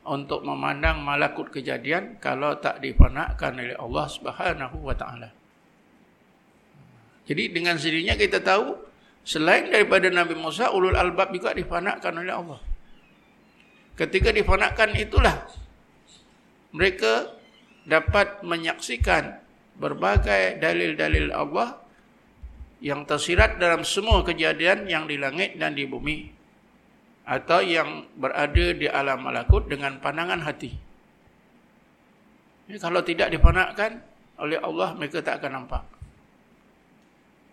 untuk 0.07 0.47
memandang 0.47 1.03
malakut 1.05 1.51
kejadian 1.53 2.17
kalau 2.23 2.57
tak 2.57 2.81
difanakkan 2.81 3.59
oleh 3.59 3.77
Allah 3.77 4.07
Subhanahu 4.07 4.77
wa 4.81 4.95
taala. 4.97 5.29
Jadi 7.29 7.53
dengan 7.53 7.77
sendirinya 7.77 8.17
kita 8.17 8.43
tahu 8.43 8.75
selain 9.23 9.69
daripada 9.71 10.09
Nabi 10.09 10.35
Musa 10.35 10.73
ulul 10.73 10.97
albab 10.97 11.31
juga 11.31 11.53
difanakkan 11.53 12.17
oleh 12.17 12.33
Allah. 12.33 12.61
Ketika 13.95 14.33
difanakkan 14.33 14.97
itulah 14.97 15.37
mereka 16.73 17.35
dapat 17.85 18.41
menyaksikan 18.47 19.37
berbagai 19.77 20.63
dalil-dalil 20.63 21.35
Allah 21.35 21.77
yang 22.81 23.05
tersirat 23.05 23.61
dalam 23.61 23.85
semua 23.85 24.25
kejadian 24.25 24.89
yang 24.89 25.05
di 25.05 25.21
langit 25.21 25.61
dan 25.61 25.77
di 25.77 25.85
bumi 25.85 26.33
atau 27.29 27.61
yang 27.61 28.09
berada 28.17 28.67
di 28.73 28.89
alam 28.89 29.21
malakut 29.21 29.69
dengan 29.69 30.01
pandangan 30.01 30.41
hati. 30.41 30.73
Ini 32.67 32.81
kalau 32.81 33.05
tidak 33.05 33.29
dipanakkan 33.29 34.01
oleh 34.41 34.57
Allah 34.59 34.97
mereka 34.97 35.21
tak 35.21 35.45
akan 35.45 35.63
nampak. 35.63 35.85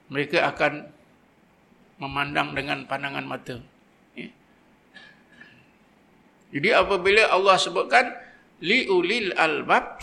Mereka 0.08 0.40
akan 0.56 0.74
memandang 2.00 2.56
dengan 2.56 2.88
pandangan 2.88 3.26
mata. 3.28 3.60
Ya. 4.16 4.32
Jadi 6.56 6.70
apabila 6.72 7.28
Allah 7.28 7.60
sebutkan 7.60 8.16
li 8.64 8.88
ulil 8.88 9.36
albab 9.36 10.00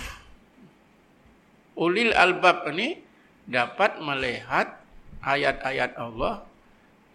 ulil 1.75 2.13
albab 2.13 2.69
ini 2.71 3.01
dapat 3.49 3.99
melihat 3.99 4.84
ayat-ayat 5.25 5.97
Allah 5.97 6.45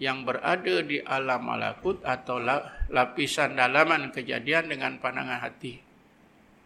yang 0.02 0.24
berada 0.24 0.82
di 0.82 1.04
alam 1.04 1.46
malakut 1.46 2.02
atau 2.02 2.40
lapisan 2.90 3.54
dalaman 3.54 4.10
kejadian 4.16 4.72
dengan 4.72 4.98
pandangan 4.98 5.44
hati. 5.44 5.78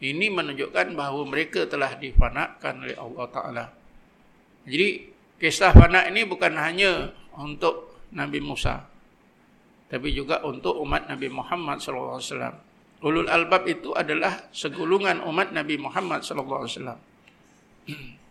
Ini 0.04 0.30
menunjukkan 0.30 0.94
bahawa 0.94 1.24
mereka 1.26 1.66
telah 1.66 1.98
difanakkan 1.98 2.86
oleh 2.86 2.98
Allah 2.98 3.26
Ta'ala. 3.34 3.66
Jadi, 4.70 5.10
kisah 5.42 5.74
fanak 5.74 6.12
ini 6.14 6.28
bukan 6.30 6.54
hanya 6.56 7.10
untuk 7.40 8.06
Nabi 8.14 8.40
Musa. 8.44 8.86
Tapi 9.90 10.10
juga 10.14 10.42
untuk 10.46 10.78
umat 10.82 11.10
Nabi 11.10 11.28
Muhammad 11.30 11.82
SAW. 11.82 12.22
Ulul 13.04 13.28
albab 13.28 13.68
itu 13.68 13.92
adalah 13.98 14.48
segulungan 14.56 15.24
umat 15.28 15.52
Nabi 15.52 15.76
Muhammad 15.82 16.24
SAW. 16.24 16.98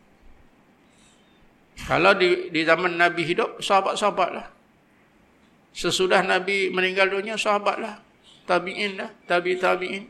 Kalau 1.81 2.13
di, 2.15 2.53
di 2.53 2.63
zaman 2.63 2.95
Nabi 3.01 3.25
hidup, 3.25 3.59
sahabat-sahabat 3.65 4.31
lah. 4.33 4.47
Sesudah 5.73 6.21
Nabi 6.21 6.69
meninggal 6.69 7.09
dunia, 7.09 7.41
sahabat 7.41 7.81
lah. 7.81 7.97
Tabi'in 8.45 9.01
lah, 9.01 9.11
tabi-tabi'in. 9.25 10.05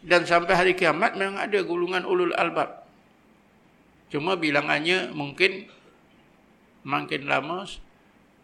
Dan 0.00 0.24
sampai 0.24 0.54
hari 0.56 0.72
kiamat 0.74 1.14
memang 1.14 1.38
ada 1.38 1.60
gulungan 1.62 2.02
ulul 2.08 2.34
albab. 2.34 2.82
Cuma 4.10 4.34
bilangannya 4.34 5.14
mungkin 5.14 5.70
makin 6.82 7.28
lama, 7.28 7.68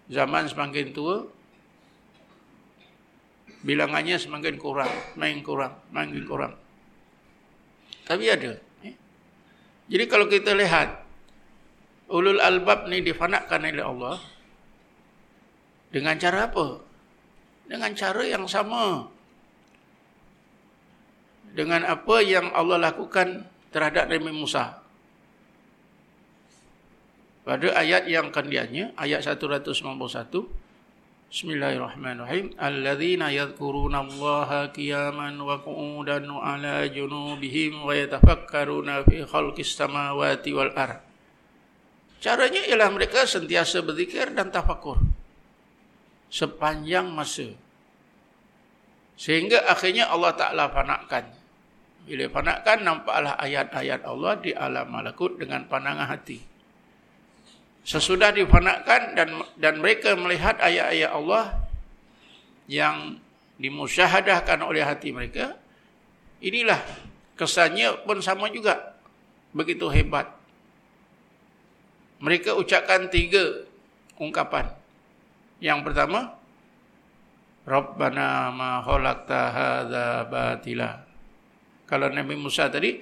zaman 0.07 0.46
semakin 0.46 0.94
tua, 0.94 1.26
bilangannya 3.66 4.20
semakin 4.20 4.55
kurang, 4.61 4.92
makin 5.18 5.40
kurang, 5.42 5.74
makin 5.90 6.22
kurang. 6.22 6.55
Tapi 8.07 8.24
ada. 8.31 8.62
Jadi 9.87 10.05
kalau 10.07 10.31
kita 10.31 10.55
lihat 10.55 11.06
ulul 12.11 12.38
albab 12.38 12.87
ni 12.87 13.03
difanakkan 13.03 13.66
oleh 13.66 13.85
Allah 13.85 14.16
dengan 15.90 16.19
cara 16.19 16.51
apa? 16.51 16.83
Dengan 17.66 17.90
cara 17.97 18.23
yang 18.27 18.45
sama. 18.45 19.09
Dengan 21.57 21.88
apa 21.88 22.21
yang 22.21 22.53
Allah 22.53 22.90
lakukan 22.92 23.49
terhadap 23.73 24.12
Nabi 24.12 24.29
Musa. 24.29 24.83
Pada 27.47 27.69
ayat 27.79 28.11
yang 28.11 28.35
kandiannya, 28.35 28.99
ayat 28.99 29.23
191, 29.23 29.87
Bismillahirrahmanirrahim. 31.31 32.59
Alladzina 32.59 33.31
yadhkuruna 33.31 34.03
Allaha 34.03 34.69
qiyaman 34.75 35.38
wa 35.38 35.57
qu'udan 35.62 36.27
ala 36.27 36.85
junubihim 36.90 37.87
wa 37.87 37.95
yatafakkaruna 37.95 39.07
fi 39.07 39.23
khalqis 39.23 39.79
samawati 39.79 40.51
wal 40.53 40.75
ard. 40.75 41.06
Caranya 42.27 42.59
ialah 42.67 42.91
mereka 42.91 43.23
sentiasa 43.23 43.87
berzikir 43.87 44.35
dan 44.35 44.51
tafakur 44.51 44.99
sepanjang 46.27 47.07
masa. 47.07 47.55
Sehingga 49.15 49.62
akhirnya 49.71 50.11
Allah 50.11 50.35
Taala 50.35 50.67
fanakkan. 50.75 51.23
Bila 52.03 52.27
fanakkan 52.27 52.83
nampaklah 52.83 53.39
ayat-ayat 53.39 54.03
Allah 54.03 54.43
di 54.43 54.51
alam 54.51 54.91
malakut 54.91 55.39
dengan 55.39 55.71
pandangan 55.71 56.07
hati. 56.11 56.43
Sesudah 57.87 58.35
difanakkan 58.35 59.15
dan 59.15 59.47
dan 59.55 59.79
mereka 59.79 60.19
melihat 60.19 60.59
ayat-ayat 60.59 61.11
Allah 61.15 61.55
yang 62.67 63.23
dimusyahadahkan 63.62 64.67
oleh 64.67 64.83
hati 64.83 65.15
mereka, 65.15 65.55
inilah 66.43 66.83
kesannya 67.39 68.03
pun 68.03 68.19
sama 68.19 68.51
juga. 68.51 68.99
Begitu 69.55 69.87
hebat. 69.89 70.36
Mereka 72.20 72.57
ucapkan 72.57 73.12
tiga 73.12 73.64
ungkapan. 74.16 74.72
Yang 75.61 75.79
pertama, 75.88 76.37
Rabbana 77.66 78.55
ma 78.55 78.79
khalaqta 78.81 79.40
hadza 79.50 80.07
batila. 80.31 81.02
Kalau 81.87 82.09
Nabi 82.11 82.35
Musa 82.38 82.70
tadi 82.70 82.98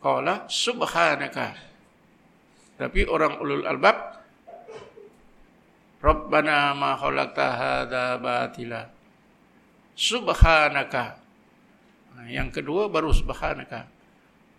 qala 0.00 0.48
subhanaka 0.48 1.70
tapi 2.80 3.04
orang 3.04 3.36
ulul 3.44 3.68
albab 3.68 3.96
Rabbana 6.00 6.72
ma 6.72 6.96
khalaqta 6.96 7.46
hadza 7.60 8.16
batila. 8.16 8.88
Subhanaka. 9.92 11.20
Yang 12.24 12.60
kedua 12.60 12.88
baru 12.88 13.12
subhanaka. 13.12 13.84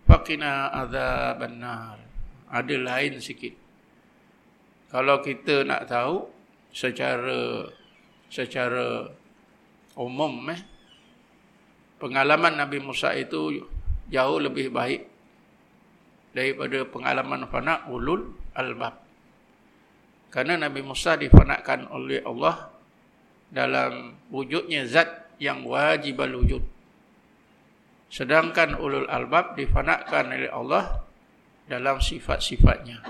Faqina 0.06 0.70
adzaban 0.70 1.58
nar. 1.58 1.98
Ada 2.52 2.76
lain 2.76 3.16
sikit. 3.16 3.56
Kalau 4.92 5.24
kita 5.24 5.64
nak 5.64 5.88
tahu 5.88 6.28
secara 6.68 7.64
secara 8.28 9.08
umum 9.96 10.52
eh 10.52 10.60
pengalaman 11.96 12.60
Nabi 12.60 12.80
Musa 12.80 13.16
itu 13.16 13.64
jauh 14.12 14.38
lebih 14.40 14.68
baik 14.68 15.08
daripada 16.36 16.84
pengalaman 16.88 17.48
fana 17.48 17.88
ulul 17.88 18.36
albab. 18.56 19.00
Karena 20.32 20.56
Nabi 20.56 20.80
Musa 20.80 21.16
difanakkan 21.16 21.88
oleh 21.92 22.24
Allah 22.24 22.72
dalam 23.52 24.16
wujudnya 24.32 24.88
zat 24.88 25.36
yang 25.36 25.64
wajib 25.68 26.24
wujud. 26.24 26.64
Sedangkan 28.08 28.76
ulul 28.80 29.08
albab 29.08 29.56
difanakkan 29.56 30.32
oleh 30.32 30.48
Allah 30.48 31.04
dalam 31.72 31.96
sifat-sifatnya. 31.96 33.00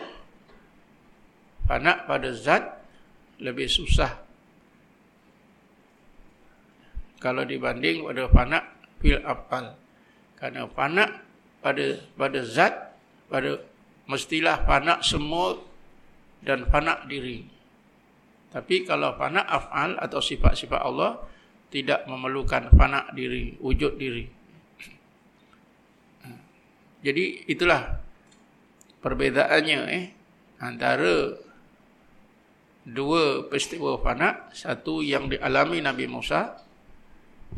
Fanak 1.66 2.07
pada 2.07 2.31
zat 2.31 2.62
lebih 3.42 3.66
susah. 3.66 4.22
Kalau 7.18 7.42
dibanding 7.42 8.07
pada 8.07 8.31
fanak 8.31 8.64
fil 9.03 9.18
afal. 9.27 9.75
Karena 10.38 10.70
fanak 10.70 11.11
pada 11.59 11.98
pada 12.14 12.40
zat 12.46 12.94
pada 13.27 13.59
mestilah 14.07 14.62
panak 14.62 15.03
semua 15.03 15.59
dan 16.42 16.66
panak 16.70 17.07
diri. 17.11 17.46
Tapi 18.55 18.87
kalau 18.87 19.18
panak 19.18 19.46
af'al 19.48 19.98
atau 19.98 20.22
sifat-sifat 20.22 20.83
Allah 20.83 21.18
tidak 21.72 22.05
memerlukan 22.05 22.68
panak 22.77 23.16
diri, 23.16 23.57
wujud 23.59 23.96
diri. 23.96 24.29
Jadi 27.03 27.48
itulah 27.48 27.98
perbezaannya 29.03 29.81
eh 29.91 30.07
antara 30.62 31.35
dua 32.87 33.47
peristiwa 33.47 33.99
fana, 33.99 34.51
satu 34.55 35.03
yang 35.03 35.31
dialami 35.31 35.83
Nabi 35.83 36.07
Musa, 36.07 36.55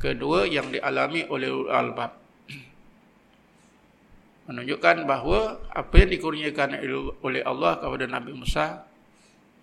kedua 0.01 0.49
yang 0.49 0.73
dialami 0.73 1.29
oleh 1.29 1.53
Al-Bab. 1.69 2.13
Menunjukkan 4.49 5.09
bahawa 5.09 5.61
apa 5.73 5.95
yang 6.05 6.11
dikurniakan 6.13 6.81
oleh 7.25 7.43
Allah 7.45 7.81
kepada 7.81 8.05
Nabi 8.09 8.33
Musa 8.37 8.85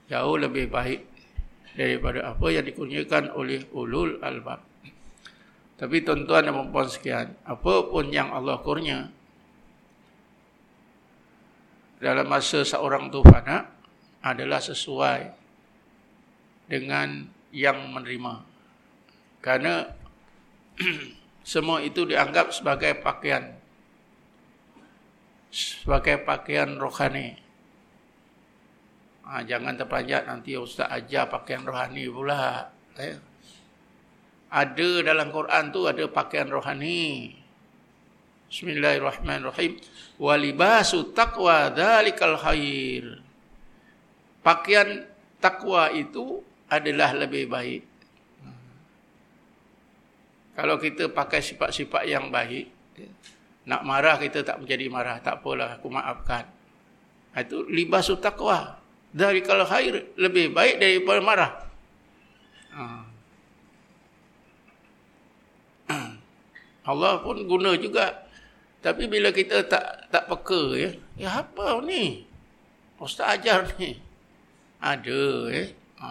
jauh 0.10 0.38
lebih 0.38 0.70
baik 0.70 1.02
daripada 1.78 2.36
apa 2.36 2.46
yang 2.50 2.66
dikurniakan 2.66 3.34
oleh 3.34 3.66
ulul 3.74 4.22
albab. 4.22 4.62
Tapi 5.82 6.06
tuan-tuan 6.06 6.46
dan 6.46 6.70
puan 6.70 6.90
sekian, 6.90 7.38
apa 7.46 7.74
pun 7.90 8.10
yang 8.10 8.34
Allah 8.34 8.62
kurnia 8.62 9.10
dalam 12.02 12.26
masa 12.26 12.66
seorang 12.66 13.14
tu 13.14 13.22
fana 13.22 13.70
adalah 14.26 14.58
sesuai 14.58 15.38
dengan 16.66 17.30
yang 17.54 17.94
menerima. 17.94 18.42
Karena 19.38 19.86
semua 21.54 21.86
itu 21.86 22.10
dianggap 22.10 22.50
sebagai 22.50 22.98
pakaian 23.06 23.54
sebagai 25.52 26.26
pakaian 26.26 26.80
rohani. 26.80 27.38
Ha, 29.28 29.46
jangan 29.46 29.78
terperanjat 29.78 30.26
nanti 30.26 30.58
ustaz 30.58 30.90
ajar 30.90 31.30
pakaian 31.30 31.62
rohani 31.62 32.10
pula. 32.10 32.72
Eh. 32.98 33.20
Ada 34.52 35.06
dalam 35.06 35.30
Quran 35.30 35.70
tu 35.70 35.86
ada 35.86 36.04
pakaian 36.10 36.50
rohani. 36.50 37.41
Bismillahirrahmanirrahim. 38.52 39.80
Walibasu 40.20 41.16
taqwa 41.16 41.72
dzalikal 41.72 42.36
khair. 42.36 43.24
Pakaian 44.44 45.08
takwa 45.40 45.88
itu 45.96 46.44
adalah 46.68 47.16
lebih 47.16 47.48
baik. 47.48 47.88
Kalau 50.52 50.76
kita 50.76 51.08
pakai 51.08 51.40
sifat-sifat 51.40 52.04
yang 52.12 52.28
baik, 52.28 52.68
nak 53.64 53.88
marah 53.88 54.20
kita 54.20 54.44
tak 54.44 54.60
menjadi 54.60 54.92
marah, 54.92 55.24
tak 55.24 55.40
apalah 55.40 55.80
aku 55.80 55.88
maafkan. 55.88 56.44
Itu 57.32 57.64
libasu 57.72 58.20
taqwa 58.20 58.84
dari 59.16 59.40
kalau 59.48 59.64
khair 59.64 60.12
lebih 60.20 60.52
baik 60.52 60.76
daripada 60.76 61.22
marah. 61.24 61.52
Ha. 62.76 62.84
Allah 66.92 67.14
pun 67.24 67.48
guna 67.48 67.80
juga. 67.80 68.21
Tapi 68.82 69.06
bila 69.06 69.30
kita 69.30 69.62
tak 69.70 70.10
tak 70.10 70.26
peka 70.26 70.74
ya, 70.74 70.90
ya 71.18 71.30
apa 71.46 71.80
ni? 71.86 72.26
Ustaz 72.98 73.38
ajar 73.38 73.70
ni. 73.78 73.98
Ada 74.82 75.26
eh. 75.54 75.70
Ha. 76.02 76.10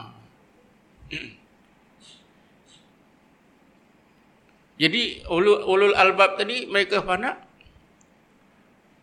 Jadi 4.81 5.27
ulul, 5.29 5.61
ulul 5.67 5.95
albab 5.99 6.39
tadi 6.39 6.65
mereka 6.71 7.03
faham 7.03 7.37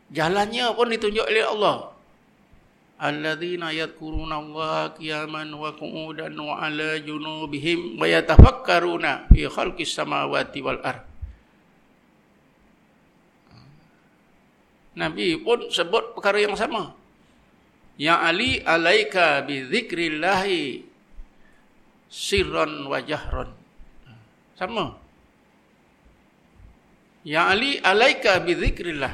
jalannya 0.09 0.71
pun 0.73 0.87
ditunjuk 0.87 1.27
oleh 1.27 1.43
Allah 1.43 1.97
alladzina 2.97 3.69
yadhkuruna 3.69 4.41
Allah 4.41 4.91
qiyaman 4.97 5.53
wa 5.53 5.69
qu'udan 5.77 6.33
wa 6.33 6.57
'ala 6.57 6.97
junubihim 6.97 8.01
wa 8.01 8.09
yatafakkaruna 8.09 9.29
fi 9.29 9.45
khalqis 9.45 9.93
samawati 9.93 10.59
wal 10.65 10.81
ard. 10.81 11.06
Nabi 14.97 15.37
pun 15.37 15.69
sebut 15.69 16.17
perkara 16.17 16.41
yang 16.41 16.57
sama. 16.57 16.97
Ya 18.01 18.17
Ali 18.17 18.61
alaika 18.65 19.45
bi 19.45 19.61
dzikrillahi 19.69 20.81
sirran 22.09 22.89
wa 22.89 22.97
jahran. 23.05 23.53
Sama. 24.57 24.97
Ya 27.21 27.45
Ali 27.45 27.77
alaika 27.77 28.41
bi 28.41 28.57
dzikrillah 28.57 29.13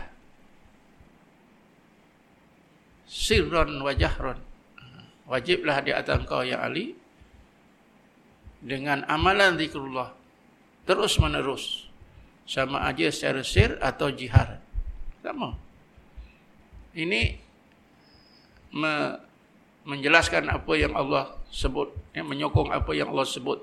sirran 3.03 3.83
wa 3.83 3.91
jahran. 3.91 4.39
Wajiblah 5.27 5.83
di 5.83 5.91
atas 5.91 6.23
engkau 6.23 6.43
ya 6.43 6.63
Ali 6.63 6.95
dengan 8.63 9.03
amalan 9.11 9.59
zikrullah 9.59 10.11
terus 10.87 11.19
menerus 11.19 11.87
sama 12.43 12.83
aja 12.87 13.07
secara 13.11 13.43
sir 13.43 13.75
atau 13.79 14.11
jihar. 14.11 14.59
Sama. 15.23 15.55
Ini 16.93 17.21
me 18.73 18.93
menjelaskan 19.83 20.47
apa 20.47 20.73
yang 20.79 20.95
Allah 20.95 21.35
sebut, 21.51 21.91
ya, 22.15 22.23
menyokong 22.23 22.71
apa 22.71 22.95
yang 22.95 23.11
Allah 23.11 23.27
sebut 23.27 23.59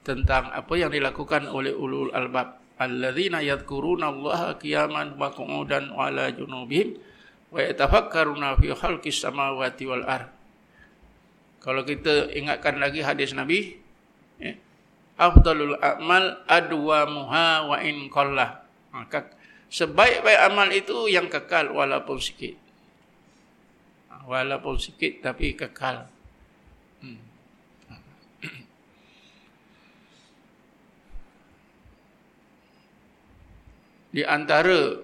tentang 0.00 0.48
apa 0.48 0.72
yang 0.80 0.88
dilakukan 0.88 1.44
oleh 1.44 1.76
ulul 1.76 2.08
albab 2.16 2.56
alladzina 2.80 3.44
yadhkuruna 3.44 4.08
Allah 4.10 4.56
qiyaman 4.56 5.20
wa 5.20 5.28
qu'udan 5.28 5.92
wa 5.92 6.08
ala 6.08 6.32
junubihim 6.32 6.96
wa 7.52 7.60
yatafakkaruna 7.60 8.56
fi 8.56 8.72
khalqis 8.72 9.20
samawati 9.20 9.84
wal 9.84 10.08
ard. 10.08 10.32
Kalau 11.62 11.84
kita 11.86 12.32
ingatkan 12.34 12.80
lagi 12.82 13.04
hadis 13.04 13.36
Nabi, 13.36 13.76
ya, 14.40 14.56
afdalul 15.20 15.78
a'mal 15.78 16.42
adwamuha 16.48 17.70
wa 17.70 17.76
in 17.84 18.10
qallah. 18.10 18.66
Maka 18.90 19.30
sebaik-baik 19.72 20.40
amal 20.52 20.68
itu 20.68 21.08
yang 21.08 21.32
kekal 21.32 21.72
walaupun 21.72 22.20
sikit. 22.20 22.60
Walaupun 24.28 24.76
sikit 24.76 25.24
tapi 25.24 25.56
kekal. 25.56 26.04
Hmm. 27.00 27.16
Di 34.12 34.20
antara 34.28 35.00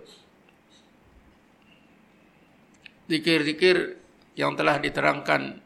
zikir-zikir 3.09 3.97
yang 4.37 4.53
telah 4.53 4.77
diterangkan 4.77 5.65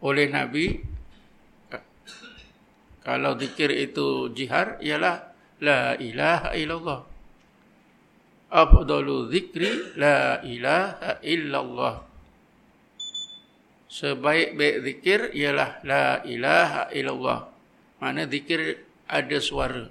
oleh 0.00 0.26
Nabi 0.32 0.80
kalau 3.04 3.36
zikir 3.36 3.68
itu 3.68 4.32
jihar 4.32 4.80
ialah 4.80 5.31
la 5.62 5.94
ilaha 5.94 6.50
illallah. 6.58 7.00
Afdalu 8.50 9.30
zikri 9.30 9.94
la 9.94 10.42
ilaha 10.42 11.22
illallah. 11.22 11.94
Sebaik-baik 13.92 14.76
zikir 14.82 15.20
ialah 15.36 15.80
la 15.86 16.20
ilaha 16.26 16.90
illallah. 16.90 17.40
Mana 18.02 18.26
zikir 18.26 18.82
ada 19.06 19.38
suara. 19.38 19.86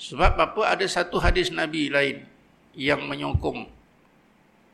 Sebab 0.00 0.32
apa? 0.34 0.62
Ada 0.74 0.88
satu 0.88 1.22
hadis 1.22 1.54
Nabi 1.54 1.92
lain 1.92 2.24
yang 2.74 3.06
menyokong. 3.06 3.68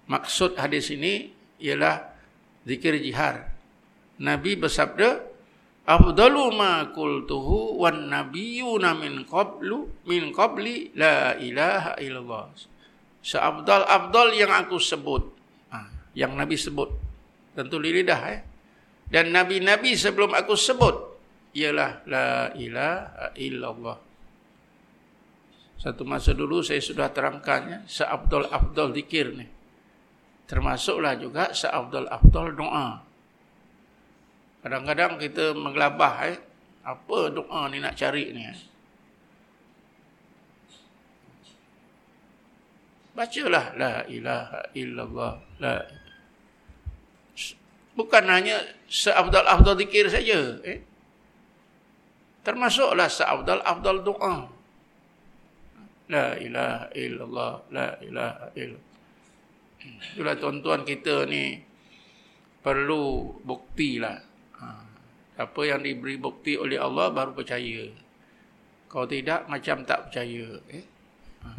Maksud 0.06 0.54
hadis 0.56 0.88
ini 0.94 1.34
ialah 1.58 2.14
zikir 2.62 2.94
jihar. 3.02 3.50
Nabi 4.22 4.54
bersabda, 4.54 5.33
"Afdalu 5.84 6.44
ma 6.56 6.88
qultuhu 6.92 7.76
wan 7.76 8.08
nabiyyuna 8.08 8.96
min 8.96 9.28
qablu 9.28 10.04
min 10.08 10.32
qabli 10.32 10.96
la 10.96 11.36
ilaha 11.36 11.96
illallah." 12.00 12.44
Seabdal 13.24 13.88
abdal 13.88 14.36
yang 14.36 14.52
aku 14.52 14.76
sebut, 14.76 15.24
ha, 15.72 15.88
yang 16.12 16.36
Nabi 16.36 16.60
sebut. 16.60 16.92
Tentu 17.56 17.80
lidah 17.80 18.20
eh. 18.28 18.40
Dan 19.08 19.32
nabi-nabi 19.32 19.96
sebelum 19.96 20.36
aku 20.36 20.56
sebut 20.56 20.96
ialah 21.56 22.04
la 22.04 22.52
ilaha 22.56 23.32
illallah. 23.36 23.96
Satu 25.80 26.04
masa 26.04 26.32
dulu 26.32 26.60
saya 26.64 26.80
sudah 26.80 27.12
terangkannya 27.12 27.84
seabdal 27.88 28.48
abdal 28.48 28.92
zikir 28.96 29.32
ni 29.36 29.46
termasuklah 30.44 31.16
juga 31.16 31.50
seafdal-afdal 31.56 32.56
doa. 32.56 33.00
Kadang-kadang 34.64 35.20
kita 35.20 35.52
menggelabah 35.52 36.32
eh, 36.32 36.40
apa 36.88 37.18
doa 37.28 37.68
ni 37.68 37.84
nak 37.84 38.00
cari 38.00 38.32
ni. 38.32 38.42
Eh? 38.48 38.58
Bacalah 43.12 43.76
la 43.76 43.94
ilaha 44.08 44.60
illallah 44.72 45.34
la 45.60 45.76
Bukan 47.94 48.24
hanya 48.26 48.58
seafdal-afdal 48.90 49.78
zikir 49.78 50.10
saja, 50.10 50.58
eh. 50.66 50.82
Termasuklah 52.42 53.06
seafdal-afdal 53.06 54.02
doa. 54.02 54.50
La 56.10 56.34
ilaha 56.40 56.90
illallah 56.90 57.52
la 57.70 57.88
ilaha 58.02 58.50
illallah 58.58 58.92
Itulah 59.84 60.34
tuan-tuan 60.40 60.82
kita 60.84 61.28
ni 61.28 61.60
perlu 62.64 63.36
bukti 63.44 64.00
lah. 64.00 64.16
Apa 65.34 65.60
yang 65.66 65.82
diberi 65.82 66.14
bukti 66.14 66.54
oleh 66.54 66.78
Allah 66.78 67.10
baru 67.10 67.34
percaya. 67.34 67.90
Kalau 68.86 69.06
tidak 69.10 69.50
macam 69.50 69.82
tak 69.82 70.06
percaya. 70.06 70.46
Eh? 70.70 70.84
Ha. 71.42 71.50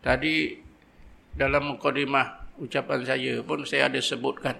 Tadi 0.00 0.56
dalam 1.36 1.76
mukadimah 1.76 2.56
ucapan 2.56 3.04
saya 3.04 3.44
pun 3.44 3.68
saya 3.68 3.92
ada 3.92 4.00
sebutkan 4.00 4.56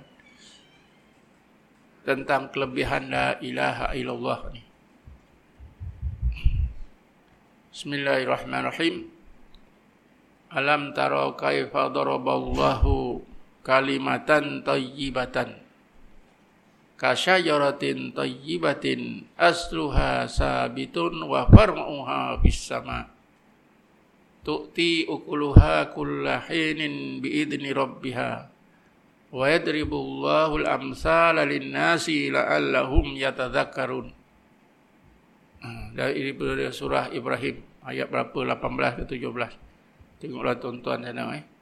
tentang 2.04 2.52
kelebihan 2.52 3.08
la 3.08 3.40
ilaha 3.40 3.96
illallah 3.96 4.40
ni. 4.52 4.62
Bismillahirrahmanirrahim. 7.72 9.08
Alam 10.54 10.94
tara 10.94 11.32
kaifa 11.34 11.90
daraballahu 11.90 13.18
kalimatan 13.64 14.60
tayyibatan. 14.60 15.64
Kasyajaratin 16.94 18.14
tayyibatin 18.14 19.26
asluha 19.34 20.30
sabitun 20.30 21.26
wa 21.26 21.48
far'uha 21.50 22.38
fis 22.44 22.70
sama. 22.70 23.10
Tu'ti 24.44 25.08
ukuluha 25.08 25.90
kullahinin 25.90 27.18
biidni 27.18 27.74
rabbiha. 27.74 28.52
Wa 29.34 29.44
yadribullahu 29.50 30.62
al-amsala 30.62 31.42
lin-nasi 31.42 32.30
la'allahum 32.30 33.18
yatadhakkarun. 33.18 34.14
Ha, 35.64 35.68
dari 35.96 36.36
surah 36.70 37.10
Ibrahim 37.10 37.58
ayat 37.88 38.06
berapa? 38.12 38.36
18 38.36 39.00
ke 39.00 39.04
17 39.16 40.20
tengoklah 40.20 40.56
tuan-tuan 40.60 41.04
sana 41.04 41.36
eh 41.36 41.53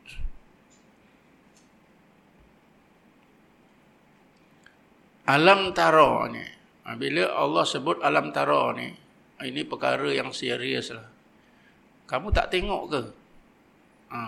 alam 5.28 5.70
taro 5.70 6.26
ni. 6.26 6.42
Ha, 6.82 6.98
bila 6.98 7.30
Allah 7.38 7.62
sebut 7.62 8.02
alam 8.02 8.34
taro 8.34 8.74
ni, 8.74 8.90
ini 9.46 9.62
perkara 9.62 10.10
yang 10.10 10.34
serius 10.34 10.90
lah. 10.90 11.06
Kamu 12.10 12.34
tak 12.34 12.50
tengok 12.50 12.82
ke? 12.90 13.02
Ha, 14.10 14.18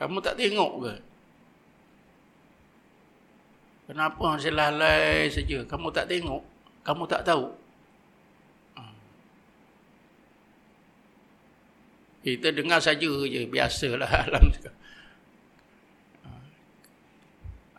kamu 0.00 0.18
tak 0.24 0.40
tengok 0.40 0.72
ke? 0.88 0.94
Kenapa 3.92 4.24
masih 4.38 4.56
lalai 4.56 5.28
saja? 5.28 5.68
Kamu 5.68 5.92
tak 5.92 6.08
tengok? 6.08 6.40
Kamu 6.80 7.04
tak 7.04 7.28
tahu? 7.28 7.44
Ha. 8.80 8.82
Kita 12.24 12.48
dengar 12.56 12.80
saja 12.80 13.04
je, 13.04 13.44
biasalah 13.44 14.10
alam 14.26 14.48
taro. 14.48 14.80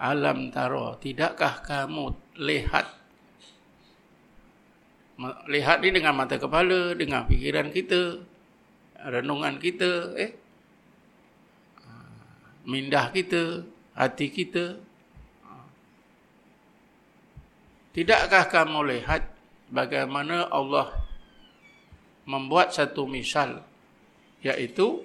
alam 0.04 0.52
taro 0.52 1.00
tidakkah 1.00 1.63
kamu 1.63 2.12
lihat. 2.38 2.86
Lihat 5.48 5.78
ni 5.86 5.89
dengan 5.93 6.17
mata 6.17 6.41
kepala 6.41 6.98
dengan 6.98 7.30
fikiran 7.30 7.69
kita 7.69 8.17
renungan 9.04 9.62
kita 9.62 10.17
eh? 10.17 10.32
Mindah 12.63 13.12
kita 13.12 13.67
hati 13.93 14.28
kita. 14.32 14.80
Tidakkah 17.93 18.50
kamu 18.50 18.89
lihat 18.89 19.30
bagaimana 19.69 20.50
Allah 20.50 20.89
membuat 22.26 22.74
satu 22.74 23.06
misal 23.06 23.62
yaitu 24.41 25.04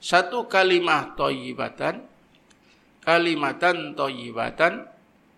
satu 0.00 0.48
kalimah 0.48 1.12
thayyibatan 1.18 2.02
kalimatan 3.02 3.98
toyibatan 3.98 4.86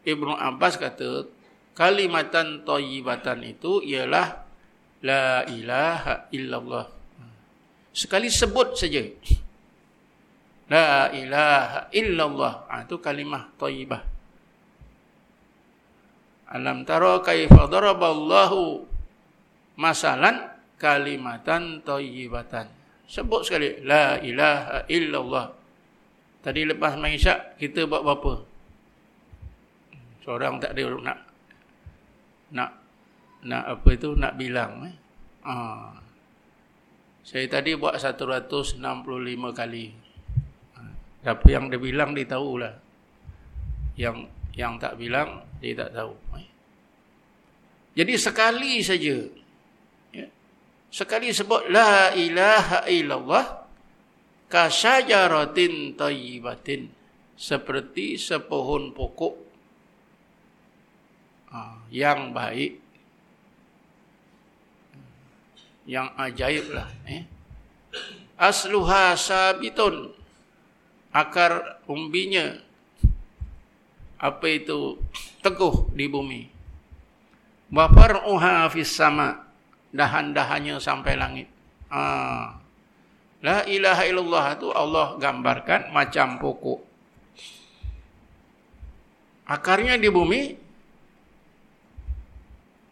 Ibnu 0.04 0.36
Abbas 0.36 0.76
kata 0.76 1.28
kalimatan 1.72 2.62
toyibatan 2.62 3.40
itu 3.44 3.80
ialah 3.80 4.44
la 5.04 5.48
ilaha 5.48 6.28
illallah. 6.32 6.86
Sekali 7.90 8.28
sebut 8.28 8.76
saja. 8.76 9.00
La 10.68 11.08
ilaha 11.12 11.88
illallah. 11.92 12.68
Ha, 12.68 12.84
itu 12.84 12.96
kalimah 13.00 13.52
toyibah 13.60 14.14
alam 16.54 16.86
tara 16.86 17.18
kaifa 17.18 17.66
daraballahu 17.66 18.86
masalan 19.74 20.38
kalimatan 20.78 21.82
toyibatan 21.82 22.70
sebut 23.10 23.42
sekali 23.42 23.82
la 23.82 24.22
ilaha 24.22 24.86
illallah. 24.86 25.46
Tadi 26.44 26.60
lepas 26.68 26.94
main 27.00 27.16
isyak, 27.16 27.56
kita 27.56 27.88
buat 27.88 28.04
berapa? 28.04 28.44
Seorang 30.24 30.56
tak 30.56 30.72
ada 30.72 30.88
nak 31.04 31.18
nak 32.56 32.70
nak 33.44 33.64
apa 33.76 33.88
itu 33.92 34.16
nak 34.16 34.40
bilang 34.40 34.88
eh. 34.88 34.96
Ha. 35.44 35.54
Saya 37.20 37.44
tadi 37.48 37.76
buat 37.76 38.00
165 38.00 38.80
kali. 39.52 39.86
Ha. 40.80 40.80
Apa 41.28 41.46
yang 41.52 41.68
dia 41.68 41.76
bilang 41.76 42.16
dia 42.16 42.24
tahulah. 42.24 42.72
Yang 44.00 44.32
yang 44.56 44.80
tak 44.80 44.96
bilang 44.96 45.44
dia 45.60 45.76
tak 45.76 45.92
tahu. 45.92 46.16
Eh. 46.40 46.48
Jadi 48.00 48.16
sekali 48.16 48.80
saja 48.80 49.16
ya. 50.08 50.26
Sekali 50.88 51.36
sebut 51.36 51.68
la 51.68 52.16
ilaha 52.16 52.88
illallah 52.88 53.44
kasyajaratin 54.48 56.00
tayyibatin 56.00 56.88
seperti 57.36 58.16
sepohon 58.16 58.94
pokok 58.96 59.43
yang 61.90 62.34
baik. 62.34 62.80
Yang 65.84 66.08
ajaib 66.16 66.66
lah 66.72 66.88
eh. 67.04 67.22
asluha 68.40 69.14
sabitun. 69.14 70.10
Akar 71.14 71.84
umbinya. 71.86 72.56
Apa 74.18 74.46
itu? 74.48 74.98
Teguh 75.44 75.92
di 75.92 76.08
bumi. 76.08 76.48
Wa 77.68 77.86
far'uha 77.92 78.66
fis 78.72 78.90
sama. 78.90 79.44
Dahan-dahannya 79.94 80.80
sampai 80.82 81.14
langit. 81.14 81.46
Ah 81.92 82.64
La 83.44 83.60
ilaha 83.68 84.08
illallah 84.08 84.56
itu 84.56 84.72
Allah 84.72 85.20
gambarkan 85.20 85.92
macam 85.92 86.40
pokok. 86.40 86.80
Akarnya 89.44 90.00
di 90.00 90.08
bumi, 90.08 90.56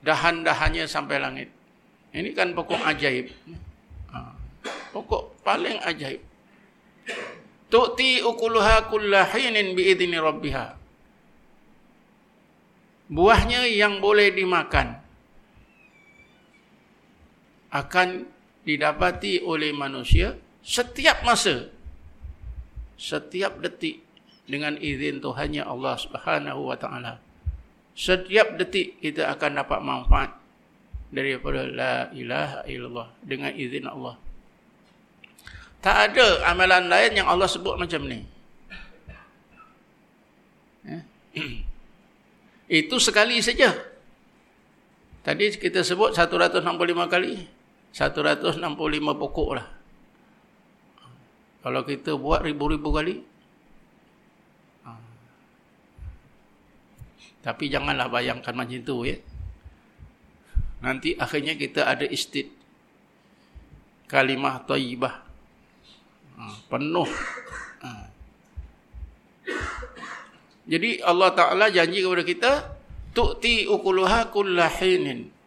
dahan-dahannya 0.03 0.85
sampai 0.87 1.17
langit. 1.23 1.49
Ini 2.13 2.31
kan 2.37 2.53
pokok 2.53 2.83
ajaib. 2.83 3.33
Ha. 4.13 4.19
Pokok 4.93 5.41
paling 5.41 5.81
ajaib. 5.81 6.21
Tu'ti 7.73 8.21
ukuluha 8.21 8.93
kullahinin 8.93 9.73
bi'idini 9.73 10.21
rabbiha. 10.21 10.77
Buahnya 13.09 13.65
yang 13.69 14.05
boleh 14.05 14.29
dimakan 14.33 15.01
akan 17.73 18.29
didapati 18.69 19.41
oleh 19.41 19.73
manusia 19.73 20.37
setiap 20.61 21.25
masa 21.25 21.73
setiap 23.01 23.59
detik 23.59 24.05
dengan 24.47 24.79
izin 24.79 25.19
Tuhannya 25.19 25.65
Allah 25.65 25.97
Subhanahu 25.99 26.71
wa 26.71 26.77
taala 26.79 27.19
setiap 27.93 28.57
detik 28.57 29.01
kita 29.01 29.29
akan 29.33 29.63
dapat 29.63 29.79
manfaat 29.85 30.31
daripada 31.13 31.69
la 31.69 31.95
ilaha 32.17 32.65
illallah 32.65 33.09
dengan 33.21 33.53
izin 33.53 33.85
Allah 33.85 34.17
tak 35.83 36.13
ada 36.13 36.47
amalan 36.49 36.89
lain 36.89 37.21
yang 37.21 37.29
Allah 37.29 37.49
sebut 37.51 37.77
macam 37.77 38.01
ni 38.09 38.25
eh? 40.89 41.03
itu 42.83 42.97
sekali 42.97 43.45
saja 43.45 43.77
tadi 45.21 45.53
kita 45.53 45.85
sebut 45.85 46.17
165 46.17 46.65
kali 47.13 47.63
165 47.93 48.57
pokok 49.21 49.51
lah. 49.53 49.69
Kalau 51.63 51.85
kita 51.85 52.17
buat 52.17 52.43
ribu-ribu 52.43 52.89
kali. 52.91 53.21
Tapi 57.43 57.69
janganlah 57.69 58.07
bayangkan 58.07 58.55
macam 58.55 58.79
itu 58.79 58.97
ya. 59.07 59.17
Nanti 60.83 61.15
akhirnya 61.19 61.59
kita 61.59 61.87
ada 61.87 62.07
istid. 62.07 62.51
Kalimah 64.07 64.63
tayyibah. 64.67 65.15
Ha, 66.39 66.43
penuh. 66.71 67.11
Ha. 67.83 67.91
Jadi 70.71 71.03
Allah 71.03 71.31
Ta'ala 71.35 71.67
janji 71.71 72.03
kepada 72.03 72.23
kita. 72.23 72.53
Tu'ti 73.13 73.69
ukuluha 73.69 74.33
kullahinin 74.33 75.43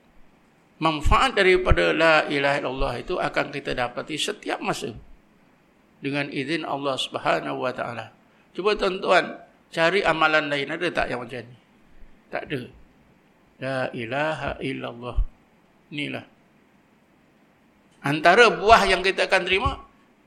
manfaat 0.79 1.39
daripada 1.39 1.95
la 1.95 2.27
ilaha 2.27 2.57
illallah 2.59 2.93
itu 2.99 3.15
akan 3.15 3.45
kita 3.51 3.71
dapati 3.73 4.19
setiap 4.19 4.59
masa 4.59 4.91
dengan 6.03 6.27
izin 6.27 6.67
Allah 6.67 6.99
Subhanahu 6.99 7.63
wa 7.63 7.71
taala. 7.71 8.11
Cuba 8.51 8.75
tuan-tuan 8.75 9.39
cari 9.71 10.03
amalan 10.03 10.51
lain 10.51 10.69
ada 10.75 10.87
tak 10.91 11.09
yang 11.11 11.23
macam 11.23 11.43
ni? 11.43 11.55
Tak 12.29 12.43
ada. 12.49 12.61
La 13.61 13.79
ilaha 13.95 14.51
illallah. 14.59 15.17
Inilah. 15.93 16.25
Antara 18.05 18.53
buah 18.53 18.85
yang 18.85 19.01
kita 19.01 19.25
akan 19.25 19.43
terima 19.49 19.71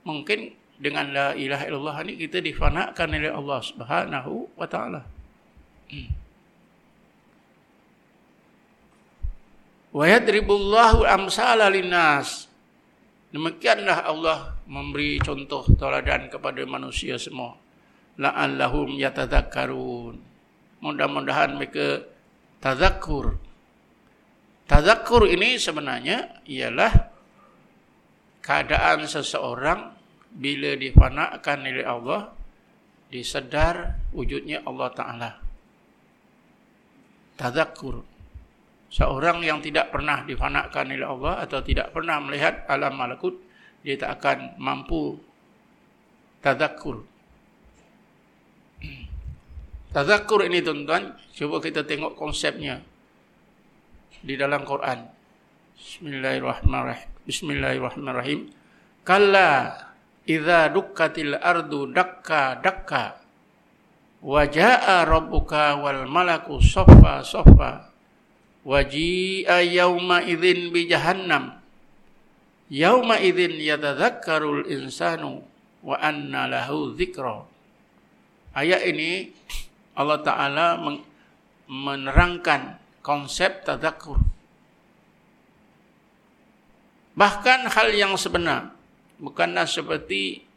mungkin 0.03 0.51
dengan 0.79 1.11
la 1.11 1.27
ilaha 1.35 1.63
illallah 1.67 1.97
ni 2.07 2.19
kita 2.19 2.39
difanakan 2.43 3.07
oleh 3.15 3.31
Allah 3.31 3.59
Subhanahu 3.63 4.31
wa 4.55 4.67
taala. 4.67 5.01
Hmm. 5.91 6.11
Wa 9.95 10.05
yadribullahu 10.05 11.07
amsala 11.07 11.71
linnas. 11.71 12.47
Demikianlah 13.29 14.09
Allah 14.09 14.57
memberi 14.65 15.21
contoh 15.21 15.65
tauladan 15.77 16.33
kepada 16.33 16.65
manusia 16.65 17.15
semua. 17.15 17.53
La'allahum 18.17 18.97
yatadzakkarun. 18.97 20.28
Mudah-mudahan 20.79 21.59
mereka 21.59 22.03
tazakkur. 22.63 23.35
Tazakkur 24.69 25.27
ini 25.27 25.59
sebenarnya 25.59 26.45
ialah 26.45 26.93
keadaan 28.39 29.09
seseorang 29.09 29.91
bila 30.29 30.77
difanakkan 30.77 31.65
oleh 31.65 31.85
Allah 31.85 32.31
disedar 33.09 33.97
wujudnya 34.13 34.61
Allah 34.63 34.89
Taala. 34.93 35.31
Tazakkur. 37.35 38.05
Seorang 38.89 39.45
yang 39.45 39.61
tidak 39.61 39.93
pernah 39.93 40.25
difanakkan 40.25 40.89
oleh 40.89 41.05
Allah 41.05 41.45
atau 41.45 41.61
tidak 41.61 41.93
pernah 41.93 42.17
melihat 42.17 42.65
alam 42.65 42.97
malakut 42.97 43.37
dia 43.85 43.95
tak 43.95 44.19
akan 44.19 44.57
mampu 44.59 45.15
tazakkur. 46.43 47.05
Tazakkur 49.89 50.45
ini 50.45 50.61
tuan-tuan, 50.61 51.17
cuba 51.33 51.57
kita 51.57 51.81
tengok 51.81 52.13
konsepnya 52.13 52.77
di 54.21 54.37
dalam 54.37 54.61
Quran. 54.61 55.01
Bismillahirrahmanirrahim. 55.81 57.09
Bismillahirrahmanirrahim. 57.25 58.39
Kalla 59.01 59.73
idza 60.29 60.69
dukkatil 60.69 61.33
ardu 61.41 61.89
dakka 61.89 62.61
dakka 62.61 63.17
wa 64.21 64.45
jaa 64.45 65.09
rabbuka 65.09 65.81
wal 65.81 66.05
malaku 66.05 66.61
saffa 66.61 67.25
saffa 67.25 67.89
waji'a 68.61 69.65
yawma 69.65 70.21
idzin 70.21 70.69
bi 70.69 70.85
jahannam 70.85 71.57
yawma 72.69 73.17
idzin 73.17 73.57
yatadzakkarul 73.57 74.69
insanu 74.69 75.41
wa 75.81 75.97
anna 75.97 76.45
lahu 76.45 76.93
dzikra 76.93 77.41
ayat 78.53 78.85
ini 78.93 79.33
Allah 79.99 80.23
taala 80.23 80.79
menerangkan 81.67 82.79
konsep 83.03 83.67
tadzakkur 83.67 84.15
bahkan 87.19 87.67
hal 87.67 87.91
yang 87.91 88.15
sebenar 88.15 88.71
bukanlah 89.19 89.67
seperti 89.67 90.47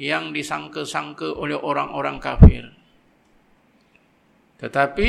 yang 0.00 0.32
disangka-sangka 0.32 1.28
oleh 1.36 1.58
orang-orang 1.58 2.16
kafir. 2.16 2.72
Tetapi 4.56 5.08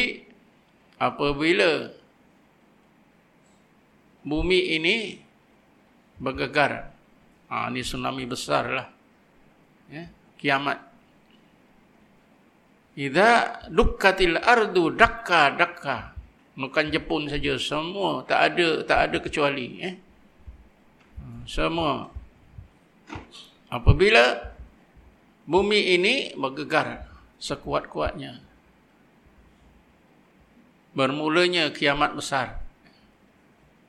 apabila 1.00 1.88
bumi 4.28 4.60
ini 4.76 5.16
bergegar, 6.20 6.92
ha, 7.48 7.72
ini 7.72 7.80
tsunami 7.80 8.28
besar 8.28 8.64
lah, 8.68 8.88
ya, 9.88 10.04
kiamat. 10.36 10.91
Ida 12.92 13.64
dukkatil 13.72 14.36
ardu 14.36 14.92
dakka 14.92 15.56
dakka, 15.56 16.12
bukan 16.60 16.92
Jepun 16.92 17.32
saja, 17.32 17.56
semua 17.56 18.28
tak 18.28 18.52
ada 18.52 18.84
tak 18.84 19.00
ada 19.08 19.18
kecuali, 19.24 19.80
eh. 19.80 19.96
semua 21.48 22.12
Apabila 23.72 24.52
bumi 25.48 25.96
ini 25.96 26.36
bergegar 26.36 27.08
sekuat-kuatnya. 27.40 28.44
Bermulanya 30.92 31.72
kiamat 31.72 32.12
besar. 32.20 32.60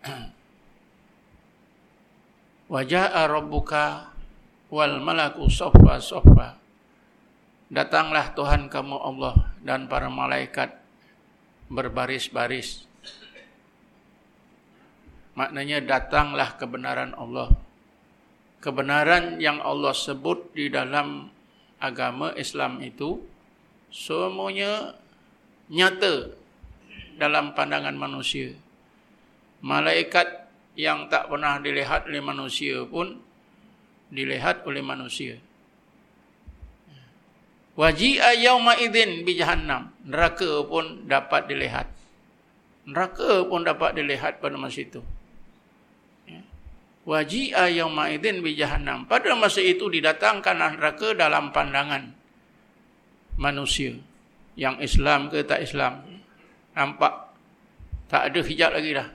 Waja'a 2.73 3.27
rabbuka 3.27 4.15
wal 4.71 5.03
malaku 5.03 5.51
sofa 5.51 5.99
sofa. 5.99 6.62
Datanglah 7.73 8.37
Tuhan 8.37 8.69
kamu 8.69 8.97
Allah 9.01 9.35
dan 9.65 9.89
para 9.89 10.13
malaikat 10.13 10.77
berbaris-baris. 11.73 12.85
Maknanya 15.33 15.81
datanglah 15.81 16.61
kebenaran 16.61 17.17
Allah 17.17 17.49
kebenaran 18.63 19.43
yang 19.43 19.59
Allah 19.59 19.91
sebut 19.91 20.55
di 20.55 20.71
dalam 20.71 21.27
agama 21.83 22.31
Islam 22.39 22.79
itu 22.79 23.19
semuanya 23.91 24.95
nyata 25.67 26.31
dalam 27.19 27.53
pandangan 27.59 27.99
manusia. 27.99 28.55
Malaikat 29.67 30.47
yang 30.79 31.11
tak 31.11 31.27
pernah 31.27 31.59
dilihat 31.59 32.07
oleh 32.07 32.23
manusia 32.23 32.87
pun 32.87 33.19
dilihat 34.15 34.63
oleh 34.63 34.81
manusia. 34.81 35.43
Waji'a 37.73 38.37
yawma 38.37 38.77
idzin 38.77 39.25
bi 39.25 39.33
jahannam. 39.33 39.93
Neraka 40.05 40.61
pun 40.69 41.09
dapat 41.09 41.49
dilihat. 41.49 41.89
Neraka 42.85 43.49
pun 43.49 43.65
dapat 43.65 43.97
dilihat 43.97 44.45
pada 44.45 44.61
masa 44.61 44.85
itu. 44.85 45.01
Waji'a 47.03 47.67
yauma 47.73 48.13
idzin 48.15 48.45
bi 48.45 48.55
jahannam. 48.55 49.11
Pada 49.11 49.35
masa 49.35 49.59
itu 49.59 49.91
didatangkan 49.91 50.79
neraka 50.79 51.19
dalam 51.19 51.51
pandangan 51.51 52.15
manusia. 53.41 53.99
Yang 54.55 54.93
Islam 54.93 55.33
ke 55.33 55.43
tak 55.43 55.65
Islam. 55.65 56.05
Nampak 56.77 57.33
tak 58.13 58.31
ada 58.31 58.41
hijab 58.45 58.71
lagi 58.77 58.91
dah. 58.93 59.09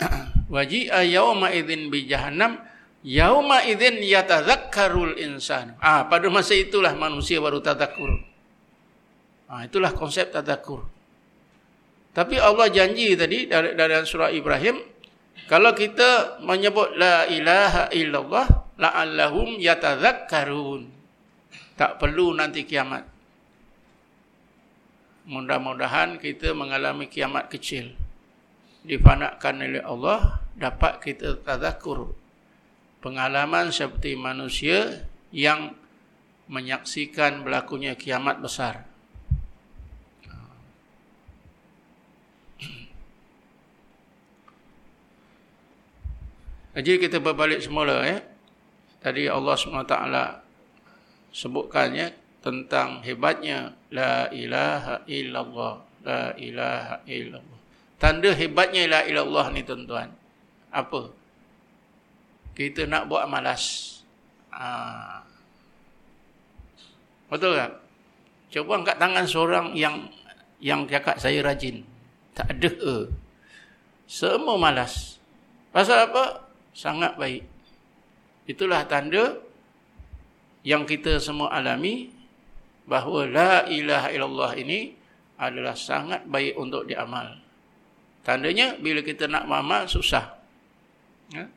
Waji'a 0.54 1.04
yauma 1.06 1.52
idzin 1.52 1.92
bi 1.92 2.08
jahannam 2.08 2.56
yauma 3.04 3.62
idzin 3.68 4.00
yatadzakkarul 4.00 5.20
insan 5.20 5.76
ah 5.78 6.08
pada 6.08 6.26
masa 6.32 6.56
itulah 6.56 6.96
manusia 6.96 7.38
baru 7.38 7.60
tadakkur 7.60 8.10
ah 9.52 9.62
itulah 9.62 9.92
konsep 9.92 10.32
tadakkur 10.32 10.88
tapi 12.14 12.38
Allah 12.38 12.70
janji 12.72 13.12
tadi 13.14 13.44
dari, 13.50 13.76
surah 14.08 14.32
Ibrahim 14.32 14.94
kalau 15.44 15.76
kita 15.76 16.40
menyebut 16.40 16.96
la 16.96 17.28
ilaha 17.28 17.92
illallah 17.92 18.46
la'allahum 18.80 19.60
yatadzakkarun. 19.60 20.88
Tak 21.74 21.98
perlu 21.98 22.32
nanti 22.32 22.62
kiamat. 22.64 23.04
Mudah-mudahan 25.26 26.22
kita 26.22 26.54
mengalami 26.54 27.10
kiamat 27.10 27.50
kecil. 27.50 27.92
Difanakkan 28.84 29.58
oleh 29.58 29.82
Allah 29.82 30.44
dapat 30.54 31.00
kita 31.00 31.40
tadzakur 31.40 32.12
pengalaman 33.04 33.68
seperti 33.68 34.16
manusia 34.16 35.04
yang 35.28 35.76
menyaksikan 36.48 37.44
berlakunya 37.44 37.92
kiamat 37.92 38.40
besar. 38.40 38.88
Jadi 46.74 46.98
kita 46.98 47.20
berbalik 47.20 47.60
semula 47.60 48.02
ya. 48.02 48.18
Tadi 49.04 49.28
Allah 49.28 49.54
SWT 49.54 49.94
sebutkannya 51.30 52.06
tentang 52.40 53.04
hebatnya 53.04 53.76
la 53.92 54.26
ilaha 54.32 55.04
illallah 55.06 55.74
la 56.02 56.34
ilaha 56.34 57.04
illallah. 57.06 57.60
Tanda 58.00 58.32
hebatnya 58.34 58.90
la 58.90 59.00
ilallah 59.06 59.54
ni 59.54 59.62
tuan-tuan. 59.62 60.10
Apa? 60.74 61.23
Kita 62.54 62.86
nak 62.86 63.10
buat 63.10 63.26
malas. 63.26 63.98
Ha. 64.54 65.20
Betul 67.26 67.58
tak? 67.58 67.72
Cuba 68.54 68.78
angkat 68.78 68.96
tangan 69.02 69.26
seorang 69.26 69.66
yang 69.74 70.06
yang 70.62 70.86
cakap 70.86 71.18
saya 71.18 71.42
rajin. 71.42 71.82
Tak 72.38 72.54
ada. 72.54 73.10
Semua 74.06 74.54
malas. 74.54 75.18
Pasal 75.74 76.06
apa? 76.06 76.44
sangat 76.74 77.14
baik. 77.14 77.46
Itulah 78.50 78.84
tanda 78.84 79.38
yang 80.66 80.84
kita 80.84 81.22
semua 81.22 81.54
alami 81.54 82.10
bahawa 82.84 83.30
la 83.30 83.52
ilaha 83.70 84.10
illallah 84.10 84.52
ini 84.58 84.92
adalah 85.38 85.72
sangat 85.78 86.26
baik 86.28 86.58
untuk 86.58 86.84
diamal. 86.84 87.40
Tandanya 88.26 88.76
bila 88.76 89.00
kita 89.00 89.30
nak 89.30 89.48
amal 89.48 89.86
susah. 89.88 90.34
Ya? 91.32 91.48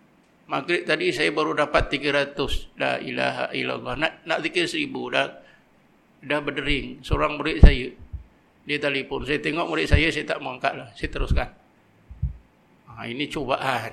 Maghrib 0.47 0.87
tadi 0.87 1.11
saya 1.11 1.35
baru 1.35 1.51
dapat 1.51 1.91
300 1.91 2.79
la 2.79 2.95
ilaha 3.03 3.51
illallah. 3.51 3.99
Nak 3.99 4.23
nak 4.23 4.39
zikir 4.47 4.63
1000 4.63 4.87
dah 5.11 5.27
dah 6.23 6.39
berdering 6.39 7.03
seorang 7.03 7.35
murid 7.35 7.59
saya. 7.59 7.91
Dia 8.63 8.79
telefon. 8.79 9.27
Saya 9.27 9.43
tengok 9.43 9.67
murid 9.67 9.91
saya 9.91 10.07
saya 10.07 10.23
tak 10.23 10.39
mau 10.39 10.55
angkatlah. 10.55 10.87
Saya 10.95 11.11
teruskan. 11.11 11.51
Ha, 12.87 13.07
ini 13.11 13.27
cubaan. 13.27 13.91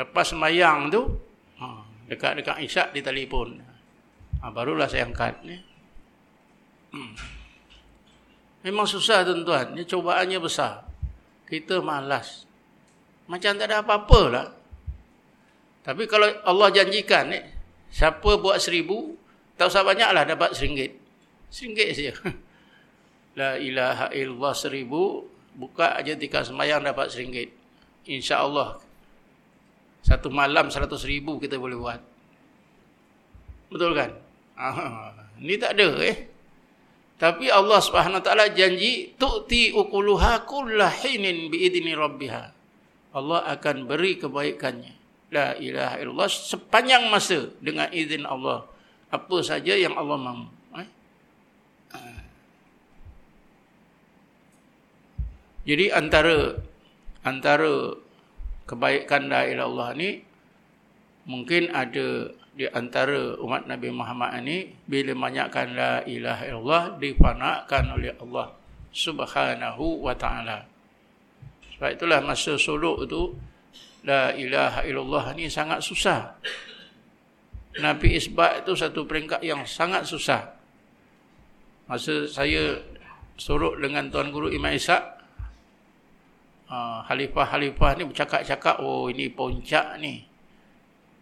Lepas 0.00 0.32
semayang 0.32 0.88
tu, 0.88 1.04
ha, 1.60 1.84
dekat-dekat 2.08 2.56
isyak 2.64 2.88
di 2.96 3.04
telefon. 3.04 3.60
Ha, 4.40 4.48
barulah 4.48 4.88
saya 4.88 5.04
angkat. 5.04 5.44
Ni. 5.44 5.56
Hmm. 6.92 7.14
Memang 8.64 8.88
susah 8.88 9.24
tuan-tuan. 9.24 9.76
Ini 9.76 9.84
cobaannya 9.88 10.40
besar. 10.40 10.89
Kita 11.50 11.82
malas. 11.82 12.46
Macam 13.26 13.58
tak 13.58 13.66
ada 13.66 13.82
apa-apa 13.82 14.20
lah. 14.30 14.46
Tapi 15.82 16.06
kalau 16.06 16.30
Allah 16.46 16.70
janjikan, 16.70 17.34
ni, 17.34 17.42
siapa 17.90 18.38
buat 18.38 18.62
seribu, 18.62 19.18
tak 19.58 19.74
usah 19.74 19.82
banyak 19.82 20.10
lah 20.14 20.22
dapat 20.22 20.54
seringgit. 20.54 20.94
Seringgit 21.50 21.88
saja. 21.98 22.14
La 23.38 23.58
ilaha 23.58 24.14
illallah 24.14 24.54
seribu, 24.54 25.26
buka 25.58 25.98
aja 25.98 26.14
tika 26.14 26.46
semayang 26.46 26.86
dapat 26.86 27.10
seringgit. 27.10 27.50
InsyaAllah. 28.06 28.78
Satu 30.06 30.30
malam 30.30 30.70
seratus 30.70 31.02
ribu 31.02 31.42
kita 31.42 31.58
boleh 31.58 31.76
buat. 31.76 32.00
Betul 33.70 33.98
kan? 33.98 34.10
Ah, 34.54 35.12
ini 35.42 35.58
tak 35.58 35.74
ada 35.74 35.98
eh. 36.06 36.29
Tapi 37.20 37.52
Allah 37.52 37.84
Subhanahu 37.84 38.24
Taala 38.24 38.48
janji 38.48 39.12
tu'ti 39.20 39.76
ukuluha 39.76 40.48
kullahinin 40.48 41.52
biidni 41.52 41.92
rabbiha. 41.92 42.56
Allah 43.12 43.44
akan 43.44 43.84
beri 43.84 44.16
kebaikannya. 44.16 44.96
La 45.28 45.52
ilaha 45.60 46.00
illallah 46.00 46.32
sepanjang 46.32 47.12
masa 47.12 47.52
dengan 47.60 47.92
izin 47.92 48.24
Allah. 48.24 48.64
Apa 49.12 49.44
saja 49.44 49.76
yang 49.76 49.92
Allah 50.00 50.16
mahu. 50.16 50.48
Eh? 50.80 50.88
Jadi 55.68 55.92
antara 55.92 56.56
antara 57.20 58.00
kebaikan 58.64 59.28
la 59.28 59.44
ilaha 59.44 59.52
illallah 59.52 59.90
ni 59.92 60.24
mungkin 61.28 61.68
ada 61.76 62.32
di 62.50 62.66
antara 62.66 63.38
umat 63.38 63.70
Nabi 63.70 63.94
Muhammad 63.94 64.42
ini 64.42 64.74
bila 64.84 65.14
banyakkan 65.14 65.72
la 65.72 65.92
ilaha 66.02 66.42
illallah 66.50 66.84
difanakan 66.98 67.84
oleh 67.94 68.12
Allah 68.18 68.46
Subhanahu 68.90 70.02
wa 70.02 70.14
taala. 70.18 70.66
Sebab 71.78 71.90
itulah 71.94 72.18
masa 72.20 72.58
suluk 72.58 73.06
itu 73.06 73.32
la 74.02 74.34
ilaha 74.34 74.82
illallah 74.82 75.32
ni 75.38 75.46
sangat 75.46 75.78
susah. 75.80 76.36
Nabi 77.78 78.18
isbat 78.18 78.66
itu 78.66 78.74
satu 78.74 79.06
peringkat 79.06 79.46
yang 79.46 79.62
sangat 79.62 80.02
susah. 80.02 80.58
Masa 81.86 82.26
saya 82.26 82.82
suruh 83.38 83.78
dengan 83.78 84.10
Tuan 84.10 84.34
Guru 84.34 84.50
Imam 84.50 84.74
Ishak, 84.74 85.00
uh, 86.66 87.06
halifah-halifah 87.06 87.90
ni 87.98 88.04
bercakap-cakap, 88.10 88.82
oh 88.82 89.06
ini 89.06 89.30
puncak 89.30 89.96
ni. 90.02 90.26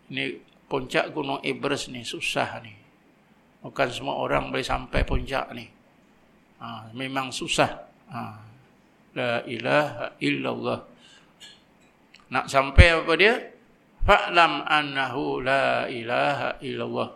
Ini 0.09 0.24
puncak 0.69 1.11
gunung 1.16 1.41
Everest 1.41 1.89
ni 1.89 2.05
susah 2.05 2.61
ni. 2.61 2.77
Bukan 3.64 3.89
semua 3.91 4.21
orang 4.21 4.53
boleh 4.53 4.62
sampai 4.62 5.03
puncak 5.03 5.51
ni. 5.57 5.66
Ha, 6.62 6.93
memang 6.95 7.33
susah. 7.35 7.89
Ha. 8.12 8.21
La 9.16 9.43
ilaha 9.49 10.14
illallah. 10.23 10.79
Nak 12.29 12.47
sampai 12.47 12.87
apa 12.93 13.12
dia? 13.19 13.35
Fa'lam 14.05 14.62
annahu 14.69 15.43
la 15.43 15.89
ilaha 15.91 16.61
illallah. 16.62 17.09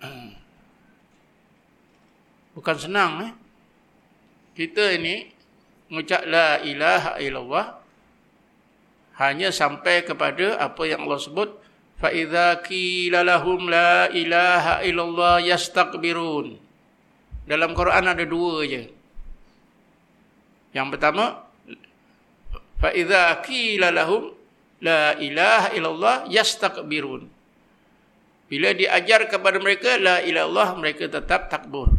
Hmm. 0.00 0.32
Bukan 2.56 2.76
senang 2.80 3.12
eh. 3.28 3.32
Kita 4.56 4.96
ini 4.96 5.30
mengucap 5.88 6.26
la 6.26 6.58
ilaha 6.60 7.16
illallah 7.22 7.66
hanya 9.20 9.52
sampai 9.52 10.02
kepada 10.02 10.56
apa 10.56 10.82
yang 10.88 11.04
Allah 11.04 11.20
sebut 11.20 11.48
فَإِذَا 11.99 12.67
كِيلَ 12.67 13.15
لَهُمْ 13.15 13.59
لَا 13.71 14.11
إِلَهَ 14.11 14.83
إِلَّا 14.83 15.03
اللَّهِ 15.07 15.37
يَسْتَقْبِرُونَ 15.47 16.47
Dalam 17.47 17.71
Quran 17.71 18.03
ada 18.09 18.25
dua 18.27 18.67
je. 18.67 18.83
Yang 20.75 20.87
pertama, 20.97 21.45
فَإِذَا 22.83 23.39
كِيلَ 23.47 23.83
لَهُمْ 23.95 24.23
لَا 24.83 25.15
إِلَهَ 25.15 25.71
إِلَّا 25.77 25.89
اللَّهِ 25.89 26.17
يَسْتَقْبِرُونَ 26.35 27.35
Bila 28.45 28.69
diajar 28.77 29.25
kepada 29.25 29.57
mereka, 29.57 29.97
La 29.97 30.21
ilaha 30.21 30.25
illallah, 30.29 30.69
mereka 30.77 31.09
tetap 31.09 31.49
takbur. 31.49 31.89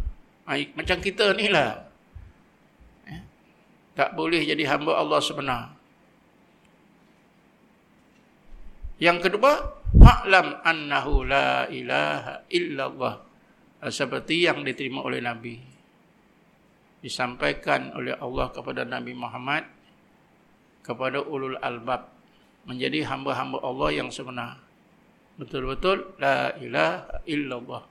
Macam 0.79 1.03
kita 1.03 1.35
ni 1.35 1.51
lah. 1.51 1.91
Eh? 3.11 3.21
Tak 3.99 4.15
boleh 4.15 4.47
jadi 4.47 4.63
hamba 4.71 4.95
Allah 4.95 5.19
sebenar. 5.19 5.75
Yang 9.03 9.27
kedua, 9.27 9.75
fa'lam 10.02 10.66
annahu 10.66 11.24
la 11.30 11.70
ilaha 11.70 12.50
illallah. 12.50 13.16
Seperti 13.82 14.46
yang 14.46 14.62
diterima 14.66 15.02
oleh 15.06 15.22
nabi. 15.22 15.58
Disampaikan 17.02 17.94
oleh 17.98 18.14
Allah 18.14 18.54
kepada 18.54 18.86
Nabi 18.86 19.18
Muhammad 19.18 19.66
kepada 20.82 21.22
ulul 21.22 21.58
albab 21.62 22.10
menjadi 22.66 23.06
hamba-hamba 23.10 23.58
Allah 23.62 23.90
yang 23.94 24.10
sebenar. 24.14 24.62
Betul-betul 25.38 26.18
la 26.22 26.54
ilaha 26.62 27.26
illallah. 27.26 27.82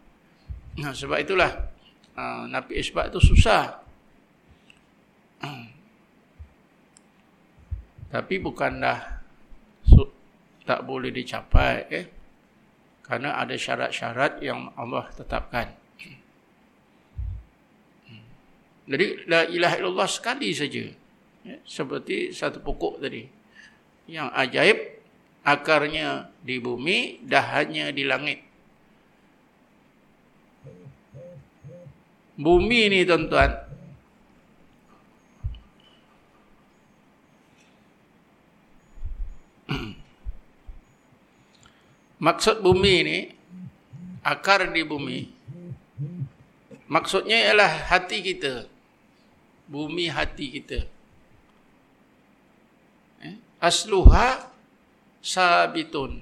Nah 0.78 0.94
sebab 0.94 1.18
itulah 1.18 1.50
uh, 2.14 2.46
nabi 2.46 2.78
isbat 2.78 3.11
itu 3.11 3.18
susah. 3.34 3.82
Tapi 8.14 8.34
bukanlah 8.42 9.19
tak 10.64 10.84
boleh 10.84 11.11
dicapai 11.11 11.76
eh 11.90 12.06
karena 13.11 13.34
ada 13.42 13.58
syarat-syarat 13.58 14.38
yang 14.38 14.70
Allah 14.78 15.11
tetapkan. 15.11 15.66
Jadi 18.90 19.26
la 19.30 19.46
ilaha 19.46 19.74
illallah 19.78 20.11
sekali 20.11 20.50
saja. 20.54 20.86
Ya, 21.42 21.56
seperti 21.66 22.30
satu 22.30 22.62
pokok 22.62 23.02
tadi. 23.02 23.26
Yang 24.06 24.28
ajaib 24.34 24.78
akarnya 25.46 26.30
di 26.42 26.58
bumi, 26.58 27.22
dahannya 27.22 27.90
di 27.94 28.04
langit. 28.06 28.40
Bumi 32.40 32.80
ni 32.88 33.04
tuan-tuan, 33.04 33.52
Maksud 42.20 42.60
bumi 42.60 42.92
ini 43.00 43.18
akar 44.20 44.68
di 44.68 44.84
bumi. 44.84 45.20
Maksudnya 46.90 47.48
ialah 47.48 47.88
hati 47.88 48.20
kita. 48.20 48.68
Bumi 49.70 50.12
hati 50.12 50.46
kita. 50.52 50.84
Eh? 53.24 53.34
Asluha 53.56 54.52
sabitun. 55.24 56.20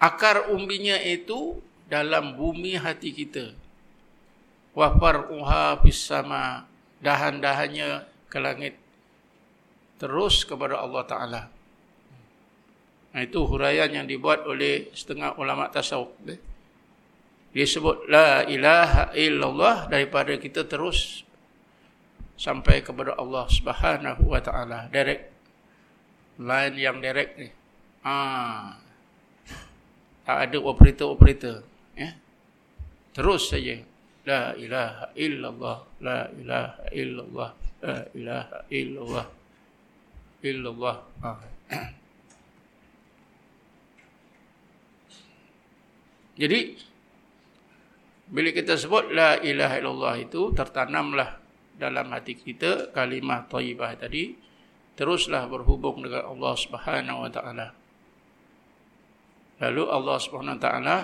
Akar 0.00 0.48
umbinya 0.48 0.96
itu 1.04 1.60
dalam 1.90 2.40
bumi 2.40 2.80
hati 2.80 3.12
kita. 3.12 3.52
Wa 4.72 4.88
far'uha 4.96 5.84
fis 5.84 6.00
sama. 6.00 6.64
Dahan-dahannya 7.04 8.08
ke 8.32 8.38
langit. 8.40 8.80
Terus 10.00 10.48
kepada 10.48 10.80
Allah 10.80 11.04
Ta'ala. 11.04 11.53
Nah, 13.14 13.22
itu 13.22 13.46
huraian 13.46 13.86
yang 13.94 14.10
dibuat 14.10 14.42
oleh 14.42 14.90
setengah 14.90 15.38
ulama 15.38 15.70
tasawuf. 15.70 16.10
Dia 17.54 17.66
sebut 17.70 18.10
la 18.10 18.42
ilaha 18.50 19.14
illallah 19.14 19.86
daripada 19.86 20.34
kita 20.34 20.66
terus 20.66 21.22
sampai 22.34 22.82
kepada 22.82 23.14
Allah 23.14 23.46
Subhanahu 23.46 24.26
wa 24.26 24.42
taala 24.42 24.90
direct 24.90 25.30
line 26.42 26.74
yang 26.74 26.98
direct 26.98 27.38
ni. 27.38 27.48
Ah. 28.02 28.82
Tak 30.24 30.50
ada 30.50 30.58
operator-operator, 30.58 31.62
ya. 31.94 32.10
Terus 33.14 33.54
saja 33.54 33.78
la 34.24 34.56
ilaha 34.56 35.12
illallah 35.14 35.78
la 36.00 36.32
ilaha 36.32 36.80
illallah 36.90 37.50
la 37.84 37.96
ilaha 38.16 38.58
illallah 38.72 39.26
illallah. 40.42 40.96
Ah. 41.22 41.38
Jadi 46.34 46.74
bila 48.30 48.50
kita 48.50 48.74
sebut 48.74 49.12
la 49.14 49.38
ilaha 49.38 49.78
illallah 49.78 50.14
itu 50.18 50.50
tertanamlah 50.56 51.38
dalam 51.78 52.10
hati 52.10 52.34
kita 52.38 52.90
kalimah 52.90 53.46
thayyibah 53.46 53.94
tadi 54.00 54.34
teruslah 54.98 55.46
berhubung 55.46 56.02
dengan 56.02 56.30
Allah 56.30 56.54
Subhanahu 56.58 57.18
wa 57.26 57.30
taala. 57.30 57.66
Lalu 59.62 59.82
Allah 59.86 60.16
Subhanahu 60.18 60.56
wa 60.58 60.62
taala 60.62 60.96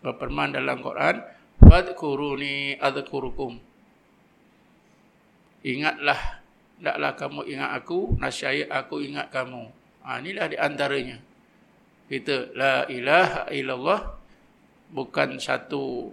berfirman 0.00 0.56
dalam 0.56 0.80
Quran, 0.80 1.20
"Fadhkuruni 1.60 2.80
adzkurukum." 2.80 3.60
Ingatlah 5.60 6.40
Tidaklah 6.80 7.12
kamu 7.12 7.40
ingat 7.44 7.70
aku, 7.76 8.16
nasihat 8.16 8.72
aku 8.72 9.04
ingat 9.04 9.28
kamu. 9.28 9.68
Ha, 10.00 10.16
inilah 10.16 10.48
di 10.48 10.56
antaranya. 10.56 11.20
Kita 12.08 12.56
la 12.56 12.88
ilaha 12.88 13.52
illallah 13.52 14.00
bukan 14.90 15.38
satu 15.38 16.10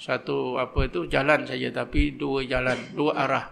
satu 0.00 0.56
apa 0.56 0.88
itu 0.88 1.04
jalan 1.12 1.44
saja 1.44 1.68
tapi 1.68 2.16
dua 2.16 2.40
jalan, 2.48 2.76
dua 2.96 3.12
arah. 3.20 3.46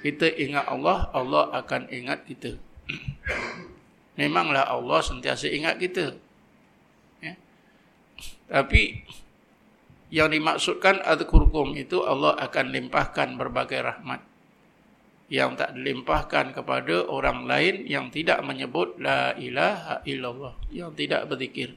Kita 0.00 0.24
ingat 0.24 0.64
Allah, 0.64 1.12
Allah 1.12 1.52
akan 1.52 1.92
ingat 1.92 2.24
kita. 2.24 2.56
Memanglah 4.16 4.64
Allah 4.64 5.04
sentiasa 5.04 5.52
ingat 5.52 5.76
kita. 5.76 6.16
Ya. 7.20 7.36
Tapi 8.48 9.04
yang 10.08 10.32
dimaksudkan 10.32 11.04
adkurkum 11.04 11.76
itu 11.76 12.00
Allah 12.00 12.32
akan 12.40 12.72
limpahkan 12.72 13.36
berbagai 13.36 13.84
rahmat 13.84 14.27
yang 15.28 15.60
tak 15.60 15.76
dilimpahkan 15.76 16.56
kepada 16.56 17.04
orang 17.04 17.44
lain 17.44 17.84
yang 17.84 18.08
tidak 18.08 18.40
menyebut 18.40 18.96
la 18.96 19.36
ilaha 19.36 20.00
illallah 20.08 20.56
yang 20.72 20.96
tidak 20.96 21.28
berzikir. 21.28 21.76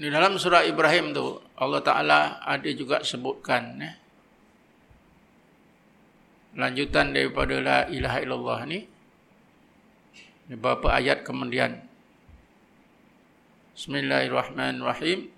Di 0.00 0.08
dalam 0.08 0.40
surah 0.40 0.64
Ibrahim 0.64 1.12
tu 1.12 1.36
Allah 1.60 1.84
Taala 1.84 2.40
ada 2.40 2.70
juga 2.72 3.04
sebutkan 3.04 3.84
eh, 3.84 3.94
lanjutan 6.56 7.12
daripada 7.12 7.60
la 7.60 7.78
ilaha 7.84 8.18
illallah 8.24 8.60
ni 8.64 8.80
beberapa 10.48 10.96
ayat 10.96 11.20
kemudian 11.20 11.89
Bismillahirrahmanirrahim. 13.80 15.32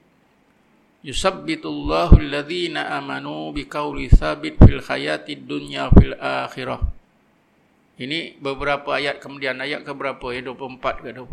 Yusabbitullahu 1.07 2.19
alladhina 2.19 2.91
amanu 2.99 3.55
biqauli 3.55 4.11
thabit 4.11 4.59
fil 4.59 4.83
hayatid 4.83 5.47
dunya 5.47 5.87
fil 5.95 6.19
akhirah. 6.19 6.83
Ini 8.03 8.43
beberapa 8.43 8.99
ayat 8.99 9.23
kemudian 9.23 9.63
ayat 9.63 9.87
ke 9.87 9.95
berapa 9.95 10.35
ya 10.35 10.43
24 10.43 10.75
ke 10.75 11.15
20 11.15 11.31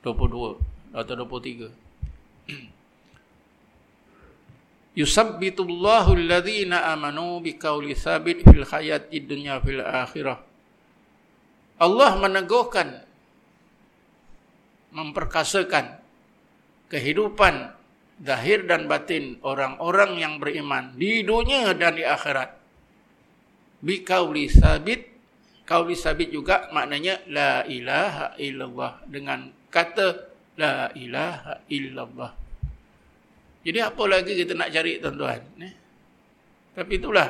22 0.00 0.96
atau 0.96 1.12
23 1.12 1.76
yusabbitullahu 5.04 6.16
alladhina 6.16 6.88
amanu 6.88 7.36
biqauli 7.44 7.92
thabit 7.92 8.48
fil 8.48 8.64
hayatid 8.64 9.28
dunya 9.28 9.60
fil 9.60 9.84
akhirah. 9.84 10.40
Allah 11.76 12.16
meneguhkan 12.16 13.04
memperkasakan 14.88 15.97
kehidupan 16.88 17.72
zahir 18.20 18.64
dan 18.66 18.90
batin 18.90 19.38
orang-orang 19.44 20.18
yang 20.18 20.34
beriman 20.42 20.92
di 20.98 21.22
dunia 21.22 21.72
dan 21.76 21.94
di 21.94 22.02
akhirat 22.02 22.56
biqauli 23.84 24.50
thabit 24.50 25.06
qauli 25.68 25.94
sabit 25.94 26.34
juga 26.34 26.66
maknanya 26.74 27.22
la 27.30 27.62
ilaha 27.68 28.34
illallah 28.40 29.04
dengan 29.06 29.52
kata 29.70 30.32
la 30.58 30.90
ilaha 30.96 31.62
illallah 31.70 32.48
jadi 33.68 33.84
apa 33.84 34.02
lagi 34.08 34.32
kita 34.32 34.56
nak 34.56 34.72
cari 34.72 34.96
tuan-tuan? 34.96 35.44
Eh? 35.60 35.74
Tapi 36.72 36.92
itulah. 36.96 37.28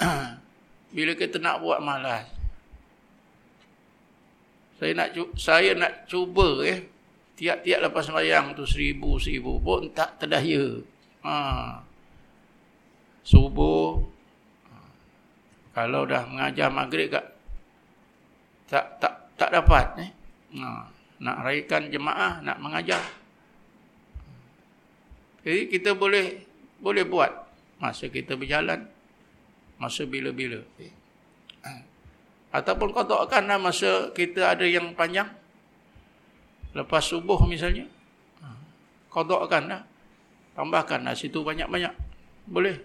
Bila 0.96 1.12
kita 1.12 1.36
nak 1.36 1.60
buat 1.60 1.76
malas. 1.84 2.24
Saya 4.80 4.96
nak 4.96 5.08
saya 5.38 5.76
nak 5.78 6.08
cuba 6.10 6.64
eh 6.66 6.88
tiap-tiap 7.38 7.78
lepas 7.88 8.04
sembahyang 8.06 8.56
tu 8.56 8.64
seribu 8.68 9.16
seribu 9.16 9.58
pun 9.58 9.88
tak 9.92 10.22
terdaya. 10.22 10.78
Ha. 11.22 11.34
Subuh 13.22 14.02
kalau 15.72 16.04
dah 16.04 16.28
mengajar 16.28 16.68
maghrib 16.68 17.12
kat 17.12 17.24
tak 18.68 19.00
tak 19.00 19.14
tak 19.38 19.50
dapat 19.54 19.86
eh. 20.02 20.10
Ha. 20.60 20.88
Nak 21.22 21.36
raikan 21.46 21.86
jemaah, 21.86 22.42
nak 22.42 22.58
mengajar 22.58 22.98
jadi 25.42 25.66
kita 25.66 25.98
boleh 25.98 26.46
boleh 26.78 27.02
buat 27.06 27.30
masa 27.82 28.06
kita 28.06 28.38
berjalan, 28.38 28.86
masa 29.78 30.06
bila-bila. 30.06 30.62
Ataupun 32.54 32.94
kau 32.94 33.02
kodokkanlah 33.02 33.58
masa 33.58 34.14
kita 34.14 34.54
ada 34.54 34.62
yang 34.62 34.94
panjang. 34.94 35.26
Lepas 36.72 37.08
subuh 37.08 37.40
misalnya. 37.44 37.88
Kodokkanlah. 39.12 39.84
Tambahkanlah 40.52 41.16
situ 41.16 41.40
banyak-banyak. 41.40 41.92
Boleh. 42.48 42.76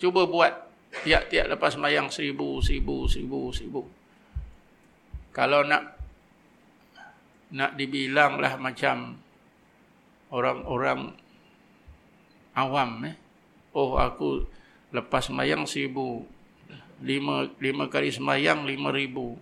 Cuba 0.00 0.28
buat 0.28 0.52
tiap-tiap 1.02 1.56
lepas 1.56 1.74
mayang 1.80 2.12
seribu, 2.12 2.60
seribu, 2.60 3.08
seribu, 3.08 3.40
seribu. 3.50 3.82
Kalau 5.34 5.66
nak 5.66 5.96
nak 7.54 7.78
dibilanglah 7.78 8.58
macam 8.58 9.14
orang-orang 10.34 11.14
awam 12.58 12.90
eh 13.06 13.14
oh 13.74 13.94
aku 13.98 14.42
lepas 14.94 15.30
sembahyang 15.30 15.62
seribu 15.66 16.22
lima, 17.02 17.46
lima 17.58 17.86
kali 17.90 18.10
sembahyang 18.10 18.66
lima 18.66 18.90
ribu 18.90 19.38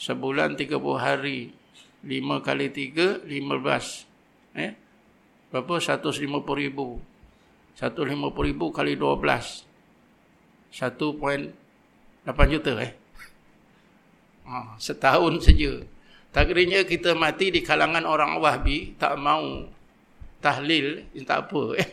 sebulan 0.00 0.56
tiga 0.56 0.80
puluh 0.80 0.96
hari 0.96 1.52
lima 2.00 2.40
kali 2.40 2.72
tiga 2.72 3.20
lima 3.28 3.60
belas 3.60 4.08
eh 4.56 4.72
berapa 5.52 5.76
satu 5.76 6.08
lima 6.16 6.40
puluh 6.40 6.64
ribu 6.64 6.86
satu 7.76 8.08
lima 8.08 8.32
puluh 8.32 8.56
ribu 8.56 8.72
kali 8.72 8.96
dua 8.96 9.20
belas 9.20 9.68
satu 10.72 11.20
poin 11.20 11.52
lapan 12.24 12.56
juta 12.56 12.72
eh 12.80 12.96
ah, 14.48 14.72
setahun 14.80 15.44
saja 15.44 15.84
Takdirnya 16.30 16.86
kita 16.86 17.18
mati 17.18 17.50
di 17.50 17.58
kalangan 17.58 18.06
orang 18.06 18.38
wahbi, 18.38 18.94
tak 18.94 19.18
mau 19.18 19.66
tahlil, 20.38 21.02
tak 21.26 21.50
apa. 21.50 21.62
Eh? 21.74 21.88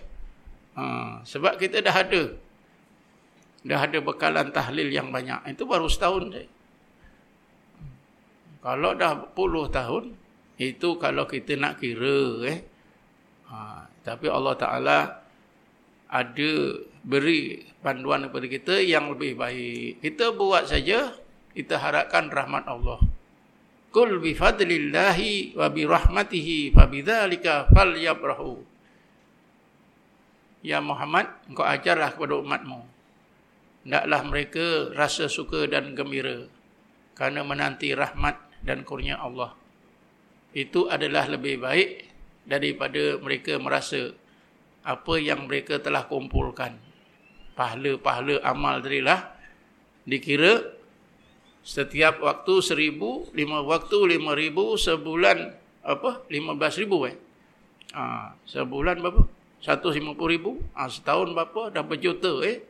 Ha, 0.78 0.84
sebab 1.26 1.58
kita 1.58 1.82
dah 1.82 2.05
ada. 2.05 2.24
Dah 3.66 3.82
ada 3.82 3.97
bekalan 3.97 4.53
tahlil 4.53 4.93
yang 4.93 5.10
banyak. 5.10 5.58
Itu 5.58 5.66
baru 5.66 5.89
setahun. 5.89 6.38
Eh? 6.38 6.45
Kalau 8.68 8.99
dah 8.99 9.15
puluh 9.32 9.72
tahun, 9.72 10.11
itu 10.59 10.99
kalau 10.99 11.24
kita 11.24 11.55
nak 11.55 11.80
kira. 11.80 12.43
Eh? 12.51 12.59
Ha, 13.47 13.88
tapi 14.03 14.28
Allah 14.28 14.59
Ta'ala 14.59 14.97
ada 16.11 16.51
beri 16.99 17.63
panduan 17.80 18.28
kepada 18.28 18.47
kita 18.51 18.76
yang 18.84 19.07
lebih 19.15 19.39
baik. 19.39 20.03
Kita 20.03 20.36
buat 20.36 20.68
saja, 20.68 21.15
kita 21.55 21.80
harapkan 21.80 22.28
rahmat 22.28 22.68
Allah. 22.68 22.99
Kul 23.88 24.20
bi 24.20 24.36
fadlillahi 24.36 25.55
wa 25.55 25.72
bi 25.72 25.88
rahmatihi 25.88 26.76
fa 26.76 26.91
bidzalika 26.91 27.72
falyabrahu. 27.72 28.68
Ya 30.59 30.84
Muhammad, 30.84 31.32
engkau 31.47 31.63
ajarlah 31.63 32.11
kepada 32.11 32.36
umatmu. 32.43 32.84
Hendaklah 33.88 34.22
mereka 34.28 34.91
rasa 34.91 35.32
suka 35.32 35.72
dan 35.72 35.95
gembira 35.95 36.51
kerana 37.15 37.47
menanti 37.47 37.95
rahmat 37.95 38.47
dan 38.64 38.86
kurnia 38.88 39.20
Allah. 39.20 39.53
Itu 40.55 40.89
adalah 40.89 41.30
lebih 41.30 41.62
baik 41.62 41.89
daripada 42.47 43.20
mereka 43.20 43.60
merasa 43.60 44.16
apa 44.88 45.14
yang 45.20 45.45
mereka 45.45 45.84
telah 45.84 46.08
kumpulkan. 46.08 46.80
Pahala-pahala 47.58 48.39
amal 48.45 48.80
terilah 48.80 49.34
dikira 50.08 50.78
setiap 51.68 52.24
waktu 52.24 52.64
seribu, 52.64 53.28
lima 53.36 53.60
waktu 53.60 54.16
lima 54.16 54.32
ribu, 54.32 54.80
sebulan 54.80 55.51
apa? 55.84 56.24
Lima 56.32 56.55
belas 56.55 56.80
ribu 56.80 57.03
eh. 57.03 57.20
Ha, 57.91 58.32
sebulan 58.47 59.03
berapa? 59.03 59.28
Satu 59.60 59.91
lima 59.91 60.16
puluh 60.16 60.32
ribu. 60.39 60.51
Ha, 60.72 60.88
setahun 60.88 61.36
berapa? 61.36 61.76
Dah 61.76 61.84
berjuta 61.84 62.39
eh. 62.47 62.64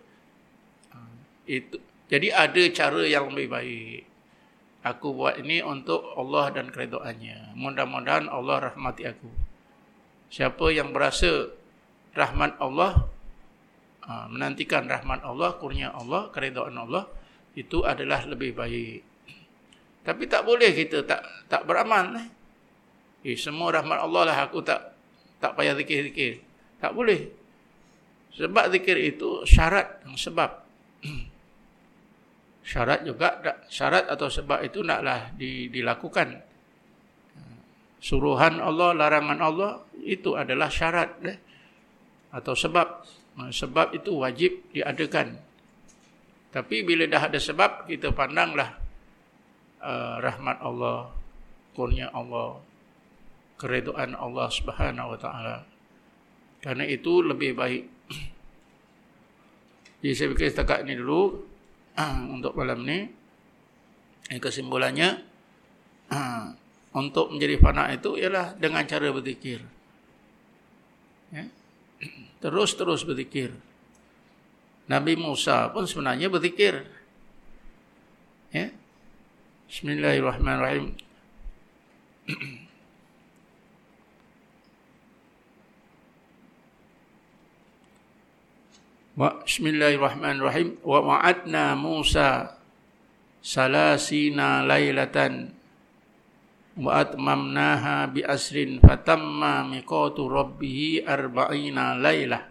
Ha, 0.90 0.98
itu. 1.46 1.78
Jadi 2.10 2.34
ada 2.34 2.64
cara 2.74 3.02
yang 3.06 3.30
lebih 3.30 3.54
baik. 3.54 4.02
Aku 4.88 5.12
buat 5.12 5.36
ini 5.36 5.60
untuk 5.60 6.00
Allah 6.16 6.48
dan 6.56 6.72
keredoannya. 6.72 7.60
Mudah-mudahan 7.60 8.32
Allah 8.32 8.72
rahmati 8.72 9.04
aku. 9.04 9.28
Siapa 10.32 10.72
yang 10.72 10.96
berasa 10.96 11.52
rahmat 12.16 12.56
Allah, 12.64 13.12
ha, 14.08 14.32
menantikan 14.32 14.88
rahmat 14.88 15.28
Allah, 15.28 15.60
kurnia 15.60 15.92
Allah, 15.92 16.32
keredoan 16.32 16.80
Allah, 16.80 17.04
itu 17.60 17.84
adalah 17.84 18.24
lebih 18.24 18.56
baik. 18.56 19.04
Tapi 20.08 20.24
tak 20.32 20.48
boleh 20.48 20.72
kita 20.72 21.04
tak 21.04 21.20
tak 21.52 21.68
beramal 21.68 22.16
eh. 22.16 22.28
eh 23.28 23.36
semua 23.36 23.76
rahmat 23.76 24.00
Allah 24.00 24.32
lah 24.32 24.38
aku 24.48 24.64
tak 24.64 24.96
tak 25.44 25.52
payah 25.60 25.76
zikir-zikir. 25.76 26.40
Tak 26.80 26.96
boleh. 26.96 27.28
Sebab 28.40 28.72
zikir 28.72 28.96
itu 29.04 29.44
syarat 29.44 30.00
yang 30.08 30.16
sebab. 30.16 30.64
syarat 32.68 33.08
juga 33.08 33.40
syarat 33.72 34.12
atau 34.12 34.28
sebab 34.28 34.60
itu 34.68 34.84
naklah 34.84 35.32
dilakukan. 35.40 36.44
Suruhan 38.04 38.60
Allah 38.60 38.92
larangan 38.92 39.40
Allah 39.40 39.72
itu 40.04 40.36
adalah 40.36 40.68
syarat 40.68 41.16
eh? 41.24 41.40
atau 42.36 42.52
sebab. 42.52 43.08
Sebab 43.38 43.94
itu 43.94 44.18
wajib 44.18 44.66
diadakan. 44.74 45.38
Tapi 46.50 46.82
bila 46.82 47.06
dah 47.06 47.30
ada 47.30 47.38
sebab 47.38 47.86
kita 47.86 48.10
pandanglah 48.10 48.74
uh, 49.78 50.18
rahmat 50.18 50.58
Allah 50.58 51.14
kurnia 51.78 52.10
Allah 52.10 52.58
keridhaan 53.62 54.18
Allah 54.18 54.50
Subhanahu 54.50 55.14
wa 55.14 55.20
taala. 55.22 55.58
Karena 56.66 56.90
itu 56.90 57.22
lebih 57.22 57.54
baik. 57.54 57.84
Jadi 60.02 60.14
saya 60.18 60.28
fikir 60.34 60.50
setakat 60.50 60.82
ini 60.90 60.98
dulu 60.98 61.46
untuk 62.30 62.54
malam 62.54 62.86
ni 62.86 63.10
kesimpulannya 64.38 65.24
untuk 66.94 67.34
menjadi 67.34 67.56
fana 67.62 67.94
itu 67.94 68.18
ialah 68.18 68.58
dengan 68.58 68.86
cara 68.86 69.14
berzikir. 69.14 69.62
Ya. 71.34 71.46
terus 72.44 72.74
terus 72.78 73.02
berzikir. 73.06 73.54
Nabi 74.88 75.20
Musa 75.20 75.70
pun 75.74 75.84
sebenarnya 75.86 76.32
berzikir. 76.32 76.88
Ya. 78.56 78.72
Bismillahirrahmanirrahim 79.68 80.96
Bismillahirrahmanirrahim. 89.18 90.78
Wa 90.86 91.02
wa'adna 91.02 91.74
Musa 91.74 92.54
salasina 93.42 94.62
laylatan 94.62 95.58
wa 96.78 97.02
atmamnaha 97.02 98.14
bi 98.14 98.22
asrin 98.22 98.78
fatamma 98.78 99.66
miqatu 99.66 100.30
rabbih 100.30 101.02
arba'ina 101.02 101.98
laylah. 101.98 102.46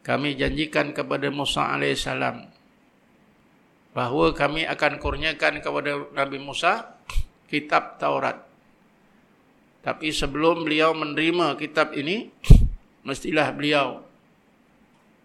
Kami 0.00 0.32
janjikan 0.32 0.96
kepada 0.96 1.28
Musa 1.28 1.76
alaihissalam 1.76 2.48
bahawa 3.92 4.32
kami 4.32 4.64
akan 4.64 4.96
kurniakan 4.96 5.60
kepada 5.60 6.08
Nabi 6.16 6.40
Musa 6.40 6.96
kitab 7.52 8.00
Taurat. 8.00 8.48
Tapi 9.84 10.08
sebelum 10.08 10.64
beliau 10.64 10.96
menerima 10.96 11.60
kitab 11.60 11.92
ini, 11.92 12.32
mestilah 13.04 13.52
beliau 13.52 14.07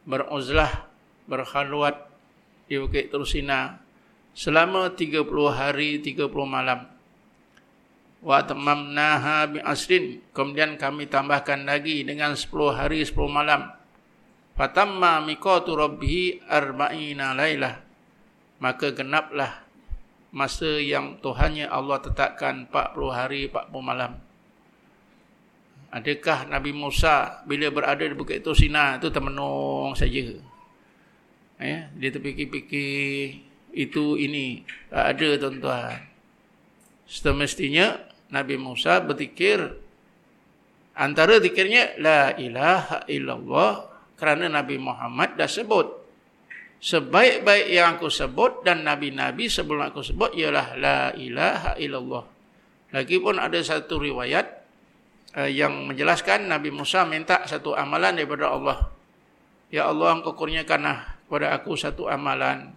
beruzlah 0.04 0.88
berkhalwat 1.28 2.12
di 2.68 2.80
Bukit 2.80 3.12
Tursina 3.12 3.80
selama 4.36 4.92
30 4.92 5.24
hari 5.52 6.00
30 6.04 6.28
malam. 6.44 6.90
Wa 8.24 8.44
tamamnaha 8.44 9.52
bi 9.52 9.60
asrin. 9.60 10.24
Kemudian 10.32 10.80
kami 10.80 11.12
tambahkan 11.12 11.68
lagi 11.68 12.08
dengan 12.08 12.36
10 12.36 12.50
hari 12.72 13.04
10 13.04 13.16
malam. 13.28 13.68
Fatamma 14.54 15.20
miqatu 15.24 15.76
rabbih 15.76 16.46
arba'ina 16.48 17.36
lailah. 17.36 17.84
Maka 18.64 18.96
genaplah 18.96 19.66
masa 20.32 20.80
yang 20.80 21.20
Tuhannya 21.20 21.68
Allah 21.68 22.00
tetapkan 22.00 22.66
40 22.72 23.12
hari 23.12 23.52
40 23.52 23.70
malam 23.84 24.33
Adakah 25.94 26.50
Nabi 26.50 26.74
Musa 26.74 27.46
bila 27.46 27.70
berada 27.70 28.02
di 28.02 28.18
Bukit 28.18 28.42
Tursina 28.42 28.98
itu 28.98 29.14
termenung 29.14 29.94
saja? 29.94 30.34
Ya, 31.62 31.86
dia 31.94 32.10
terfikir-fikir 32.10 33.38
itu 33.78 34.18
ini. 34.18 34.66
Tak 34.90 35.06
ada 35.14 35.28
tuan-tuan. 35.38 36.02
Semestinya 37.06 38.02
Nabi 38.34 38.58
Musa 38.58 39.06
berzikir 39.06 39.62
antara 40.98 41.38
zikirnya 41.38 41.94
la 42.02 42.34
ilaha 42.42 43.06
illallah 43.06 43.86
kerana 44.18 44.50
Nabi 44.50 44.82
Muhammad 44.82 45.38
dah 45.38 45.46
sebut 45.46 46.04
sebaik-baik 46.84 47.72
yang 47.72 47.96
aku 47.96 48.12
sebut 48.12 48.68
dan 48.68 48.84
nabi-nabi 48.84 49.48
sebelum 49.48 49.88
aku 49.88 50.04
sebut 50.04 50.36
ialah 50.36 50.76
la 50.76 51.00
ilaha 51.16 51.80
illallah. 51.80 52.28
Lagipun 52.92 53.40
ada 53.40 53.56
satu 53.64 54.04
riwayat 54.04 54.63
yang 55.34 55.90
menjelaskan 55.90 56.46
Nabi 56.46 56.70
Musa 56.70 57.10
minta 57.10 57.42
satu 57.50 57.74
amalan 57.74 58.14
daripada 58.14 58.54
Allah. 58.54 58.94
Ya 59.74 59.90
Allah, 59.90 60.22
engkau 60.22 60.38
kurniakanlah 60.38 61.26
kepada 61.26 61.58
aku 61.58 61.74
satu 61.74 62.06
amalan. 62.06 62.70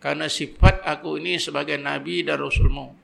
Karena 0.00 0.24
sifat 0.30 0.80
aku 0.88 1.20
ini 1.20 1.36
sebagai 1.36 1.76
Nabi 1.76 2.24
dan 2.24 2.40
Rasulmu. 2.40 2.96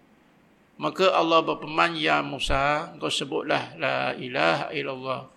Maka 0.80 1.12
Allah 1.12 1.44
berpeman, 1.44 1.92
Ya 1.92 2.24
Musa, 2.24 2.96
engkau 2.96 3.12
sebutlah 3.12 3.76
La 3.76 4.16
ilaha 4.16 4.72
illallah. 4.72 5.28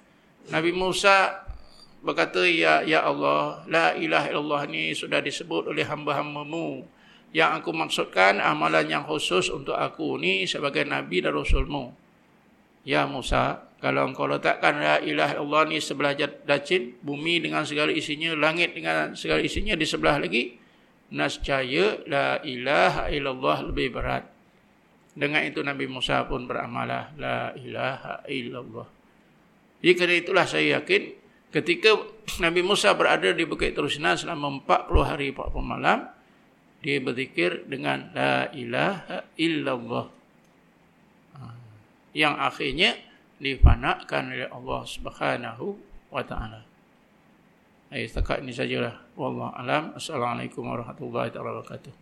Nabi 0.48 0.72
Musa 0.72 1.44
berkata, 2.00 2.48
Ya 2.48 2.88
ya 2.88 3.04
Allah, 3.04 3.68
La 3.68 3.92
ilaha 4.00 4.32
illallah 4.32 4.62
ini 4.72 4.96
sudah 4.96 5.20
disebut 5.20 5.68
oleh 5.68 5.84
hamba-hambamu. 5.84 6.88
Yang 7.36 7.50
aku 7.60 7.70
maksudkan 7.76 8.40
amalan 8.40 8.88
yang 8.88 9.04
khusus 9.04 9.52
untuk 9.52 9.76
aku 9.76 10.16
ini 10.24 10.48
sebagai 10.48 10.88
Nabi 10.88 11.20
dan 11.20 11.36
Rasulmu. 11.36 12.07
Ya 12.88 13.04
Musa, 13.04 13.68
kalau 13.84 14.08
engkau 14.08 14.32
letakkan 14.32 14.80
la 14.80 14.96
ilaha 15.04 15.44
Allah 15.44 15.68
ni 15.68 15.84
sebelah 15.84 16.16
dacin, 16.48 16.96
bumi 17.04 17.44
dengan 17.44 17.68
segala 17.68 17.92
isinya, 17.92 18.32
langit 18.32 18.72
dengan 18.72 19.12
segala 19.12 19.44
isinya 19.44 19.76
di 19.76 19.84
sebelah 19.84 20.24
lagi, 20.24 20.56
nascaya 21.12 22.00
la 22.08 22.40
ilaha 22.48 23.12
illallah 23.12 23.68
lebih 23.68 23.92
berat. 23.92 24.24
Dengan 25.12 25.44
itu 25.44 25.60
Nabi 25.60 25.84
Musa 25.92 26.24
pun 26.32 26.48
beramalah 26.48 27.12
la 27.20 27.52
ilaha 27.60 28.24
illallah. 28.32 28.88
Jadi 29.84 29.94
kerana 29.94 30.16
itulah 30.16 30.46
saya 30.48 30.80
yakin 30.80 31.12
ketika 31.52 31.92
Nabi 32.44 32.64
Musa 32.64 32.96
berada 32.96 33.36
di 33.36 33.44
Bukit 33.44 33.76
Terusina 33.76 34.16
selama 34.16 34.64
40 34.64 35.04
hari 35.04 35.36
40 35.36 35.60
malam, 35.60 36.08
dia 36.80 37.04
berzikir 37.04 37.68
dengan 37.68 38.16
la 38.16 38.48
ilaha 38.56 39.28
illallah 39.36 40.17
yang 42.18 42.34
akhirnya 42.34 42.98
difanakan 43.38 44.34
oleh 44.34 44.50
Allah 44.50 44.82
Subhanahu 44.90 45.78
wa 46.10 46.26
taala. 46.26 46.66
Hai 47.94 48.10
setakat 48.10 48.42
ini 48.42 48.50
sajalah. 48.50 48.98
Wallahu 49.14 49.54
alam. 49.54 49.94
Assalamualaikum 49.94 50.66
warahmatullahi 50.66 51.30
wabarakatuh. 51.30 51.94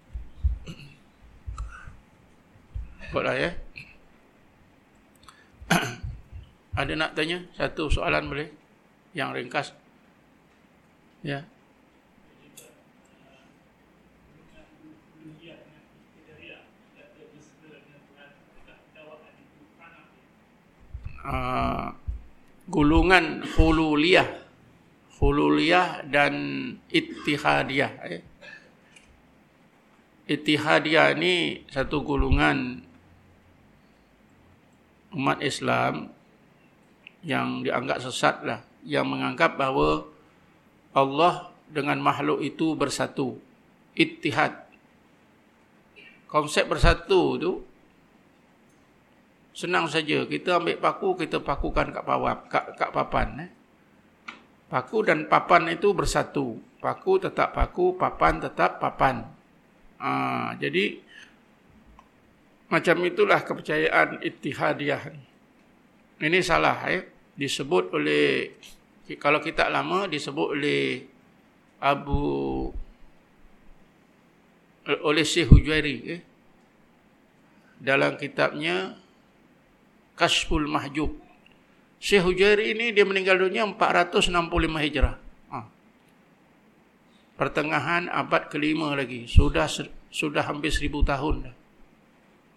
Buatlah 3.11 3.35
ya. 3.35 3.51
Ada 6.79 6.93
nak 6.95 7.11
tanya 7.11 7.43
satu 7.59 7.91
soalan 7.91 8.31
boleh? 8.31 8.47
Yang 9.11 9.29
ringkas. 9.35 9.67
Ya. 11.27 11.43
Uh, 21.25 21.89
gulungan 22.69 23.41
hululiyah 23.57 24.45
hululiyah 25.17 26.05
dan 26.05 26.33
ittihadiyah 26.93 27.91
eh. 28.05 28.21
ittihadiyah 30.29 31.17
ini 31.17 31.65
satu 31.69 32.05
gulungan 32.05 32.85
umat 35.15 35.39
Islam 35.39 36.11
yang 37.25 37.65
dianggap 37.65 38.03
sesat 38.03 38.45
lah. 38.45 38.59
Yang 38.85 39.05
menganggap 39.09 39.57
bahawa 39.57 40.05
Allah 40.93 41.49
dengan 41.71 41.97
makhluk 41.97 42.43
itu 42.43 42.77
bersatu. 42.77 43.39
Ittihad. 43.97 44.67
Konsep 46.29 46.67
bersatu 46.69 47.39
tu 47.39 47.51
Senang 49.55 49.87
saja. 49.87 50.27
Kita 50.27 50.59
ambil 50.59 50.75
paku, 50.75 51.15
kita 51.15 51.39
pakukan 51.39 51.95
kat, 51.95 52.03
bawah, 52.03 52.43
kat, 52.51 52.75
kat 52.75 52.91
papan. 52.91 53.47
Eh. 53.47 53.49
Paku 54.67 55.07
dan 55.07 55.31
papan 55.31 55.71
itu 55.71 55.95
bersatu. 55.95 56.59
Paku 56.83 57.23
tetap 57.23 57.55
paku, 57.55 57.95
papan 57.95 58.43
tetap 58.43 58.83
papan. 58.83 59.23
Ha, 60.03 60.59
jadi, 60.59 60.99
macam 62.67 62.99
itulah 63.07 63.39
kepercayaan 63.47 64.19
ittihadiyah. 64.19 65.03
Ini 66.19 66.39
salah. 66.43 66.75
Eh. 66.91 67.07
Disebut 67.39 67.95
oleh, 67.95 68.59
kalau 69.15 69.39
kita 69.39 69.71
lama, 69.71 70.11
disebut 70.11 70.47
oleh 70.51 71.07
Abu 71.79 72.23
oleh 74.85 75.25
Syekh 75.25 75.49
Hujairi 75.49 75.97
eh, 76.13 76.21
dalam 77.81 78.21
kitabnya 78.21 79.04
Kashful 80.15 80.65
Mahjub. 80.71 81.11
Syekh 81.99 82.23
Hujairi 82.23 82.75
ini 82.75 82.91
dia 82.95 83.03
meninggal 83.07 83.39
dunia 83.39 83.67
465 83.67 84.31
Hijrah. 84.83 85.15
Ha. 85.51 85.59
pertengahan 87.35 88.07
abad 88.07 88.47
kelima 88.47 88.95
lagi. 88.95 89.27
Sudah 89.27 89.67
sudah 90.11 90.43
hampir 90.47 90.71
seribu 90.71 91.03
tahun. 91.03 91.51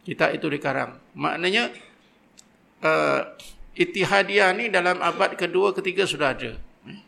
Kitab 0.06 0.38
itu 0.38 0.46
dikarang. 0.46 0.96
Maknanya 1.18 1.74
uh, 2.80 3.20
itihadiah 3.74 4.54
ni 4.54 4.70
dalam 4.70 5.02
abad 5.02 5.34
kedua, 5.34 5.74
ketiga 5.74 6.06
sudah 6.06 6.32
ada. 6.32 6.54
Eh? 6.86 7.00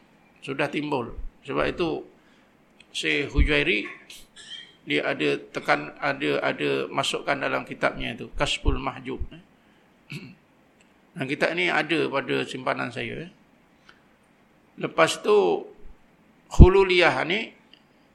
Sudah 0.43 0.67
timbul. 0.67 1.15
Sebab 1.47 1.65
itu 1.71 2.05
Syekh 2.91 3.31
Hujairi 3.31 3.87
dia 4.89 5.07
ada 5.07 5.39
tekan 5.55 5.93
ada 6.01 6.41
ada 6.43 6.89
masukkan 6.89 7.37
dalam 7.37 7.63
kitabnya 7.63 8.17
itu 8.17 8.27
Kasbul 8.35 8.81
Mahjub. 8.81 9.23
Eh? 9.31 9.43
Dan 11.15 11.27
kitab 11.27 11.53
ni 11.59 11.67
ada 11.67 12.07
pada 12.07 12.47
simpanan 12.47 12.95
saya. 12.95 13.27
Eh? 13.27 13.31
Lepas 14.79 15.21
tu 15.21 15.67
hululiyah 16.51 17.23
ni 17.27 17.55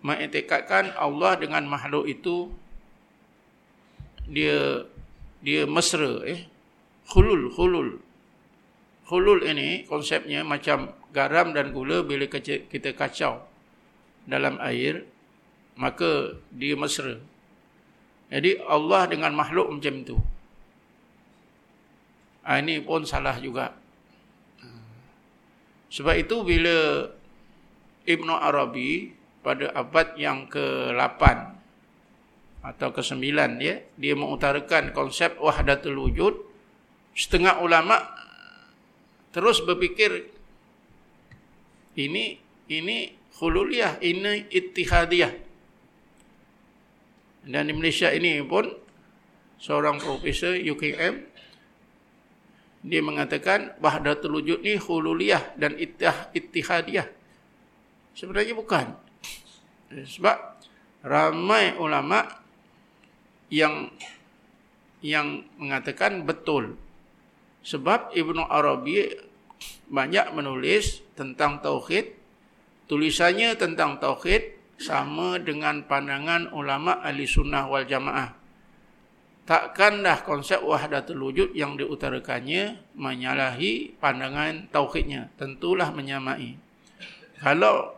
mengiktikadkan 0.05 0.93
Allah 0.99 1.39
dengan 1.39 1.65
makhluk 1.65 2.05
itu 2.05 2.53
dia 4.29 4.85
dia 5.41 5.65
mesra 5.69 6.25
eh 6.25 6.45
hulul 7.13 7.53
hulul 7.53 8.01
hulul 9.09 9.39
ini 9.45 9.85
konsepnya 9.85 10.41
macam 10.41 10.93
garam 11.13 11.53
dan 11.53 11.69
gula 11.69 12.01
bila 12.01 12.25
kita 12.29 12.89
kacau 12.97 13.45
dalam 14.25 14.57
air 14.61 15.05
maka 15.77 16.37
dia 16.49 16.73
mesra 16.73 17.21
jadi 18.29 18.61
Allah 18.65 19.05
dengan 19.05 19.33
makhluk 19.37 19.69
macam 19.69 19.95
itu 20.01 20.17
ah, 22.45 22.61
ini 22.61 22.79
pun 22.85 23.03
salah 23.03 23.35
juga. 23.41 23.73
Sebab 25.89 26.15
itu 26.15 26.45
bila 26.45 27.09
Ibn 28.05 28.29
Arabi 28.29 29.09
pada 29.41 29.73
abad 29.73 30.13
yang 30.17 30.45
ke-8 30.49 31.21
atau 32.65 32.89
ke-9 32.89 33.21
dia 33.61 33.85
dia 33.93 34.13
mengutarakan 34.17 34.89
konsep 34.89 35.37
wahdatul 35.37 36.01
wujud 36.01 36.33
setengah 37.13 37.61
ulama 37.61 38.01
terus 39.29 39.61
berfikir 39.61 40.33
ini 41.95 42.41
ini 42.67 42.97
khululiyah 43.35 43.99
ini 44.03 44.47
ittihadiyah. 44.51 45.33
Dan 47.45 47.69
di 47.69 47.73
Malaysia 47.77 48.09
ini 48.09 48.41
pun 48.41 48.65
seorang 49.61 50.01
profesor 50.01 50.57
UKM 50.57 51.34
dia 52.85 53.01
mengatakan 53.01 53.73
wahdatul 53.81 54.37
wujud 54.37 54.61
ni 54.61 54.77
khululiyah 54.77 55.57
dan 55.57 55.73
ittihadiyah 56.31 57.09
sebenarnya 58.13 58.53
bukan 58.53 58.93
sebab 59.89 60.37
ramai 61.05 61.77
ulama 61.77 62.25
yang 63.53 63.93
yang 65.05 65.45
mengatakan 65.61 66.25
betul. 66.25 66.73
Sebab 67.65 68.13
Ibnu 68.13 68.45
Arabi 68.45 69.09
banyak 69.89 70.33
menulis 70.33 71.05
tentang 71.13 71.61
tauhid, 71.61 72.13
tulisannya 72.89 73.53
tentang 73.57 74.01
tauhid 74.01 74.57
sama 74.81 75.37
dengan 75.41 75.85
pandangan 75.85 76.49
ulama 76.53 77.01
ahli 77.01 77.25
sunnah 77.25 77.69
wal 77.69 77.85
jamaah. 77.85 78.33
Takkanlah 79.45 80.25
konsep 80.25 80.57
wahdatul 80.57 81.21
wujud 81.21 81.53
yang 81.53 81.77
diutarakannya 81.77 82.81
menyalahi 82.97 83.93
pandangan 84.01 84.65
tauhidnya. 84.73 85.29
Tentulah 85.37 85.93
menyamai. 85.93 86.57
Kalau 87.37 87.93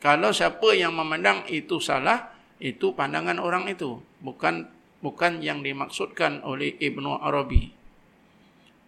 kalau 0.00 0.32
siapa 0.32 0.72
yang 0.72 0.96
memandang 0.96 1.44
itu 1.52 1.76
salah, 1.84 2.32
itu 2.56 2.96
pandangan 2.96 3.36
orang 3.36 3.68
itu, 3.68 4.00
bukan 4.24 4.72
bukan 5.04 5.44
yang 5.44 5.60
dimaksudkan 5.60 6.40
oleh 6.40 6.72
Ibnu 6.80 7.20
Arabi. 7.20 7.76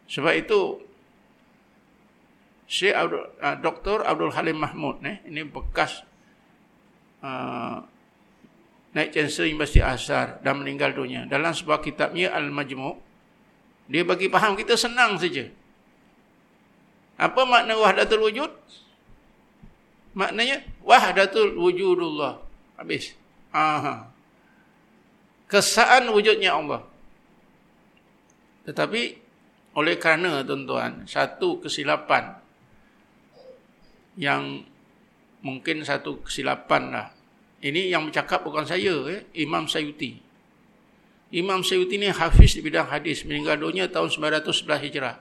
Sebab 0.09 0.33
itu 0.33 0.81
Syekh 2.69 2.97
Abdul, 2.97 3.25
uh, 3.41 3.57
Dr. 3.61 4.05
Abdul 4.05 4.33
Halim 4.33 4.61
Mahmud 4.61 5.01
eh, 5.05 5.25
ini 5.25 5.41
bekas 5.45 6.05
uh, 7.25 7.81
naik 8.97 9.13
chancellor 9.13 9.49
Universiti 9.49 9.81
Azhar 9.85 10.41
dan 10.41 10.61
meninggal 10.61 10.97
dunia. 10.97 11.29
Dalam 11.29 11.53
sebuah 11.53 11.85
kitabnya 11.85 12.33
Al-Majmu' 12.33 12.97
dia 13.89 14.05
bagi 14.05 14.29
faham 14.29 14.53
kita 14.53 14.77
senang 14.77 15.17
saja. 15.17 15.49
Apa 17.19 17.43
makna 17.49 17.75
wahdatul 17.75 18.29
wujud? 18.29 18.53
Maknanya 20.13 20.63
wahdatul 20.85 21.57
wujudullah. 21.57 22.39
Habis. 22.79 23.17
Aha. 23.51 24.13
Kesaan 25.49 26.13
wujudnya 26.13 26.55
Allah. 26.55 26.85
Tetapi 28.69 29.03
oleh 29.73 29.95
kerana 29.97 30.45
tuan-tuan, 30.45 31.09
satu 31.09 31.65
kesilapan 31.65 32.37
yang 34.21 34.63
mungkin 35.41 35.81
satu 35.87 36.21
kesilapan 36.27 36.93
lah. 36.93 37.09
Ini 37.59 37.91
yang 37.91 38.07
bercakap 38.07 38.47
bukan 38.47 38.63
saya, 38.63 38.95
eh? 39.11 39.27
Imam 39.35 39.67
Sayuti. 39.67 40.19
Imam 41.35 41.61
Sayuti 41.67 41.99
ni 41.99 42.09
hafiz 42.09 42.55
di 42.55 42.63
bidang 42.63 42.87
hadis, 42.89 43.27
meninggal 43.27 43.59
dunia 43.59 43.91
tahun 43.91 44.09
911 44.15 44.85
Hijrah. 44.89 45.17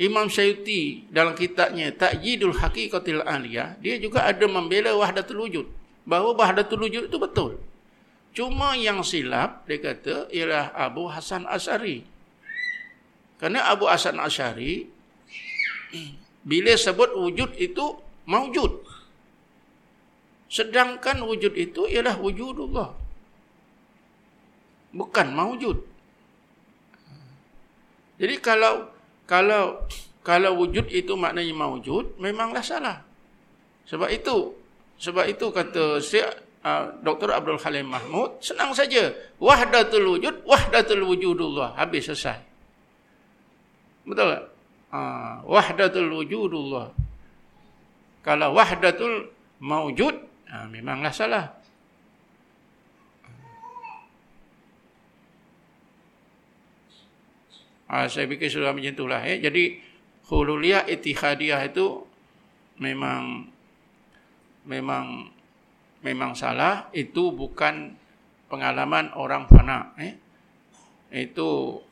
Imam 0.00 0.32
Syaiuti 0.32 1.04
dalam 1.12 1.36
kitabnya 1.36 1.92
Ta'jidul 1.92 2.56
Haqiqatil 2.56 3.20
Aliyah, 3.28 3.76
dia 3.76 4.00
juga 4.00 4.24
ada 4.24 4.48
membela 4.48 4.96
wahdatul 4.96 5.44
wujud. 5.44 5.66
Bahawa 6.08 6.32
wahdatul 6.32 6.88
wujud 6.88 7.12
itu 7.12 7.18
betul. 7.20 7.60
Cuma 8.32 8.72
yang 8.72 9.04
silap, 9.04 9.68
dia 9.68 9.76
kata, 9.76 10.32
ialah 10.32 10.72
Abu 10.72 11.04
Hasan 11.12 11.44
Asyari. 11.44 12.08
Kerana 13.36 13.68
Abu 13.68 13.84
Hasan 13.84 14.16
Asyari, 14.16 14.88
bila 16.48 16.72
sebut 16.72 17.12
wujud 17.12 17.52
itu, 17.60 18.00
maujud. 18.24 18.80
Sedangkan 20.52 21.24
wujud 21.24 21.56
itu 21.56 21.88
ialah 21.88 22.20
wujudullah. 22.20 22.92
Bukan 24.92 25.26
maujud. 25.32 25.80
Jadi 28.20 28.36
kalau 28.44 28.92
kalau 29.24 29.88
kalau 30.20 30.60
wujud 30.60 30.92
itu 30.92 31.16
maknanya 31.16 31.56
maujud, 31.56 32.20
memanglah 32.20 32.60
salah. 32.60 33.00
Sebab 33.88 34.12
itu, 34.12 34.52
sebab 35.00 35.24
itu 35.24 35.48
kata 35.48 35.98
Syekh 36.04 36.28
uh, 36.62 37.00
Dr. 37.00 37.32
Abdul 37.32 37.58
Halim 37.58 37.88
Mahmud, 37.90 38.38
senang 38.44 38.76
saja. 38.76 39.10
Wahdatul 39.42 40.14
wujud, 40.14 40.44
wahdatul 40.46 41.08
wujudullah. 41.08 41.80
Habis 41.80 42.12
selesai. 42.12 42.38
Betul 44.04 44.36
tak? 44.36 44.44
Uh, 44.92 45.40
wahdatul 45.48 46.12
wujudullah. 46.12 46.92
Kalau 48.22 48.54
wahdatul 48.54 49.32
maujud, 49.58 50.14
uh, 50.52 50.66
memanglah 50.68 51.10
salah. 51.10 51.62
Ha, 57.92 58.08
saya 58.08 58.24
fikir 58.24 58.48
sudah 58.48 58.72
macam 58.72 58.88
itulah. 58.88 59.20
Eh. 59.28 59.36
Jadi 59.44 59.76
hululiyah 60.32 60.88
itihadiyah 60.88 61.60
itu 61.68 62.00
memang 62.80 63.52
memang 64.64 65.28
memang 66.00 66.32
salah. 66.32 66.88
Itu 66.96 67.36
bukan 67.36 67.92
pengalaman 68.48 69.12
orang 69.12 69.44
fana. 69.44 69.92
Eh. 70.00 70.16
Itu 71.12 71.84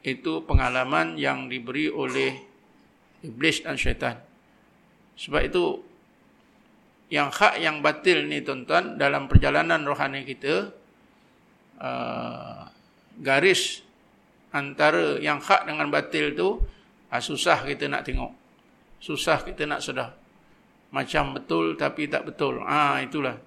itu 0.00 0.40
pengalaman 0.48 1.20
yang 1.20 1.52
diberi 1.52 1.92
oleh 1.92 2.32
iblis 3.20 3.60
dan 3.60 3.76
syaitan. 3.76 4.16
Sebab 5.20 5.52
itu 5.52 5.84
yang 7.06 7.30
hak 7.30 7.62
yang 7.62 7.80
batil 7.84 8.26
ni 8.26 8.42
tuan-tuan 8.42 8.98
dalam 8.98 9.30
perjalanan 9.30 9.86
rohani 9.86 10.26
kita 10.26 10.74
uh, 11.78 12.66
garis 13.22 13.86
antara 14.50 15.20
yang 15.22 15.38
hak 15.38 15.70
dengan 15.70 15.86
batil 15.92 16.34
tu 16.34 16.58
ah, 17.12 17.22
susah 17.22 17.62
kita 17.62 17.86
nak 17.86 18.08
tengok. 18.08 18.32
Susah 18.98 19.44
kita 19.44 19.68
nak 19.68 19.84
sedar. 19.84 20.16
Macam 20.90 21.36
betul 21.36 21.76
tapi 21.78 22.08
tak 22.10 22.26
betul. 22.26 22.64
Ah 22.64 22.98
itulah. 23.04 23.38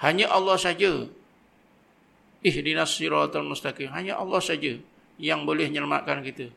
Hanya 0.00 0.32
Allah 0.32 0.56
saja. 0.58 1.06
Ihdinas 2.42 2.96
siratal 2.96 3.46
mustaqim. 3.46 3.92
Hanya 3.92 4.18
Allah 4.18 4.40
saja 4.40 4.74
yang 5.16 5.44
boleh 5.44 5.68
menyelamatkan 5.70 6.24
kita. 6.24 6.52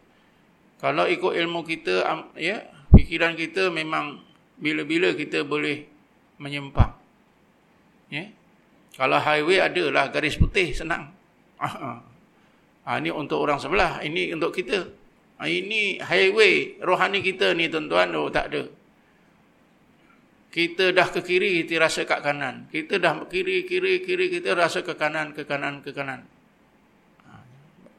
Kalau 0.80 1.04
ikut 1.08 1.36
ilmu 1.36 1.68
kita 1.68 2.08
ya, 2.40 2.64
fikiran 2.96 3.36
kita 3.36 3.68
memang 3.68 4.24
bila-bila 4.60 5.12
kita 5.12 5.44
boleh 5.44 5.99
menyempang. 6.40 6.96
Ya. 8.10 8.32
Kalau 8.98 9.22
highway 9.22 9.62
adalah 9.62 10.10
garis 10.10 10.40
putih 10.40 10.74
senang. 10.74 11.14
Ha, 11.60 12.98
ini 12.98 13.14
untuk 13.14 13.38
orang 13.44 13.62
sebelah. 13.62 14.02
Ini 14.02 14.34
untuk 14.34 14.56
kita. 14.56 14.88
Ha, 15.38 15.46
ini 15.46 16.02
highway 16.02 16.82
rohani 16.82 17.22
kita 17.22 17.54
ni 17.54 17.70
tuan-tuan. 17.70 18.16
Oh, 18.18 18.32
tak 18.34 18.50
ada. 18.50 18.64
kita 20.50 20.90
dah 20.90 21.06
ke 21.14 21.22
kiri, 21.22 21.62
kita 21.62 21.78
rasa 21.78 22.10
kat 22.10 22.26
kanan. 22.26 22.66
Kita 22.74 22.98
dah 22.98 23.22
kiri, 23.30 23.70
kiri, 23.70 24.02
kiri, 24.02 24.34
kita 24.34 24.58
rasa 24.58 24.82
ke 24.82 24.98
kanan, 24.98 25.30
ke 25.38 25.46
kanan, 25.46 25.86
ke 25.86 25.94
kanan. 25.94 26.26
Ha. 27.30 27.32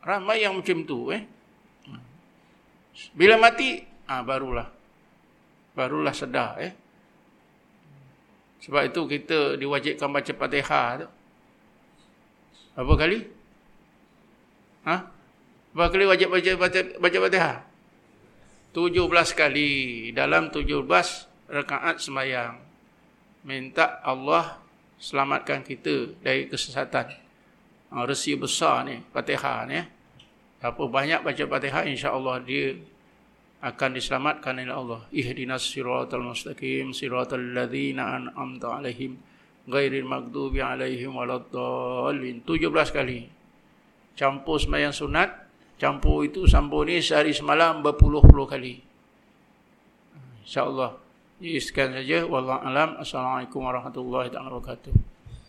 Ramai 0.03 0.43
yang 0.43 0.59
macam 0.59 0.83
tu. 0.83 1.15
Eh? 1.15 1.23
Bila 3.15 3.39
mati, 3.39 3.79
ah 4.11 4.27
barulah. 4.27 4.67
Barulah 5.79 6.11
sedar. 6.11 6.59
Eh? 6.59 6.75
Sebab 8.61 8.93
itu 8.93 9.01
kita 9.09 9.57
diwajibkan 9.57 10.09
baca 10.13 10.33
fatihah. 10.37 10.89
Tu. 11.01 11.09
Berapa 12.77 12.95
kali? 12.97 13.19
Ha? 14.85 14.97
Berapa 15.73 15.89
kali 15.93 16.05
wajib 16.05 16.29
baca, 16.29 16.51
baca, 16.61 16.81
baca 17.01 17.19
fatihah? 17.25 17.57
17 18.77 19.33
kali. 19.33 19.73
Dalam 20.13 20.53
17 20.53 20.87
rakaat 21.51 21.97
semayang. 21.99 22.61
Minta 23.41 24.05
Allah 24.05 24.61
selamatkan 25.01 25.65
kita 25.65 26.13
dari 26.21 26.47
kesesatan. 26.47 27.09
Ha, 27.91 28.07
resi 28.07 28.37
besar 28.37 28.87
ni, 28.87 29.01
Fatihah 29.11 29.67
ni. 29.67 29.81
Apa 30.61 30.85
banyak 30.87 31.25
baca 31.25 31.45
Fatihah, 31.49 31.89
insya-Allah 31.89 32.45
dia 32.45 32.77
akan 33.61 33.91
diselamatkan 33.93 34.57
oleh 34.57 34.73
Allah. 34.73 35.01
Ihdinas 35.13 35.69
siratal 35.69 36.25
mustaqim, 36.25 36.97
siratal 36.97 37.53
ladzina 37.53 38.17
an'amta 38.17 38.81
'alaihim 38.81 39.21
ghairil 39.69 40.09
maghdubi 40.09 40.65
'alaihim 40.65 41.13
waladdallin. 41.13 42.41
17 42.45 42.97
kali. 42.97 43.29
Campur 44.17 44.57
sembahyang 44.61 44.93
sunat, 44.93 45.31
campur 45.77 46.25
itu 46.25 46.49
sambung 46.49 46.89
ni 46.89 47.01
sehari 47.05 47.37
semalam 47.37 47.85
berpuluh-puluh 47.85 48.49
kali. 48.49 48.81
Insya-Allah. 50.45 50.97
Sekian 51.41 51.97
saja. 51.97 52.29
Wallahu 52.29 52.61
alam. 52.61 53.01
Assalamualaikum 53.01 53.65
warahmatullahi 53.65 54.29
wabarakatuh. 54.29 55.10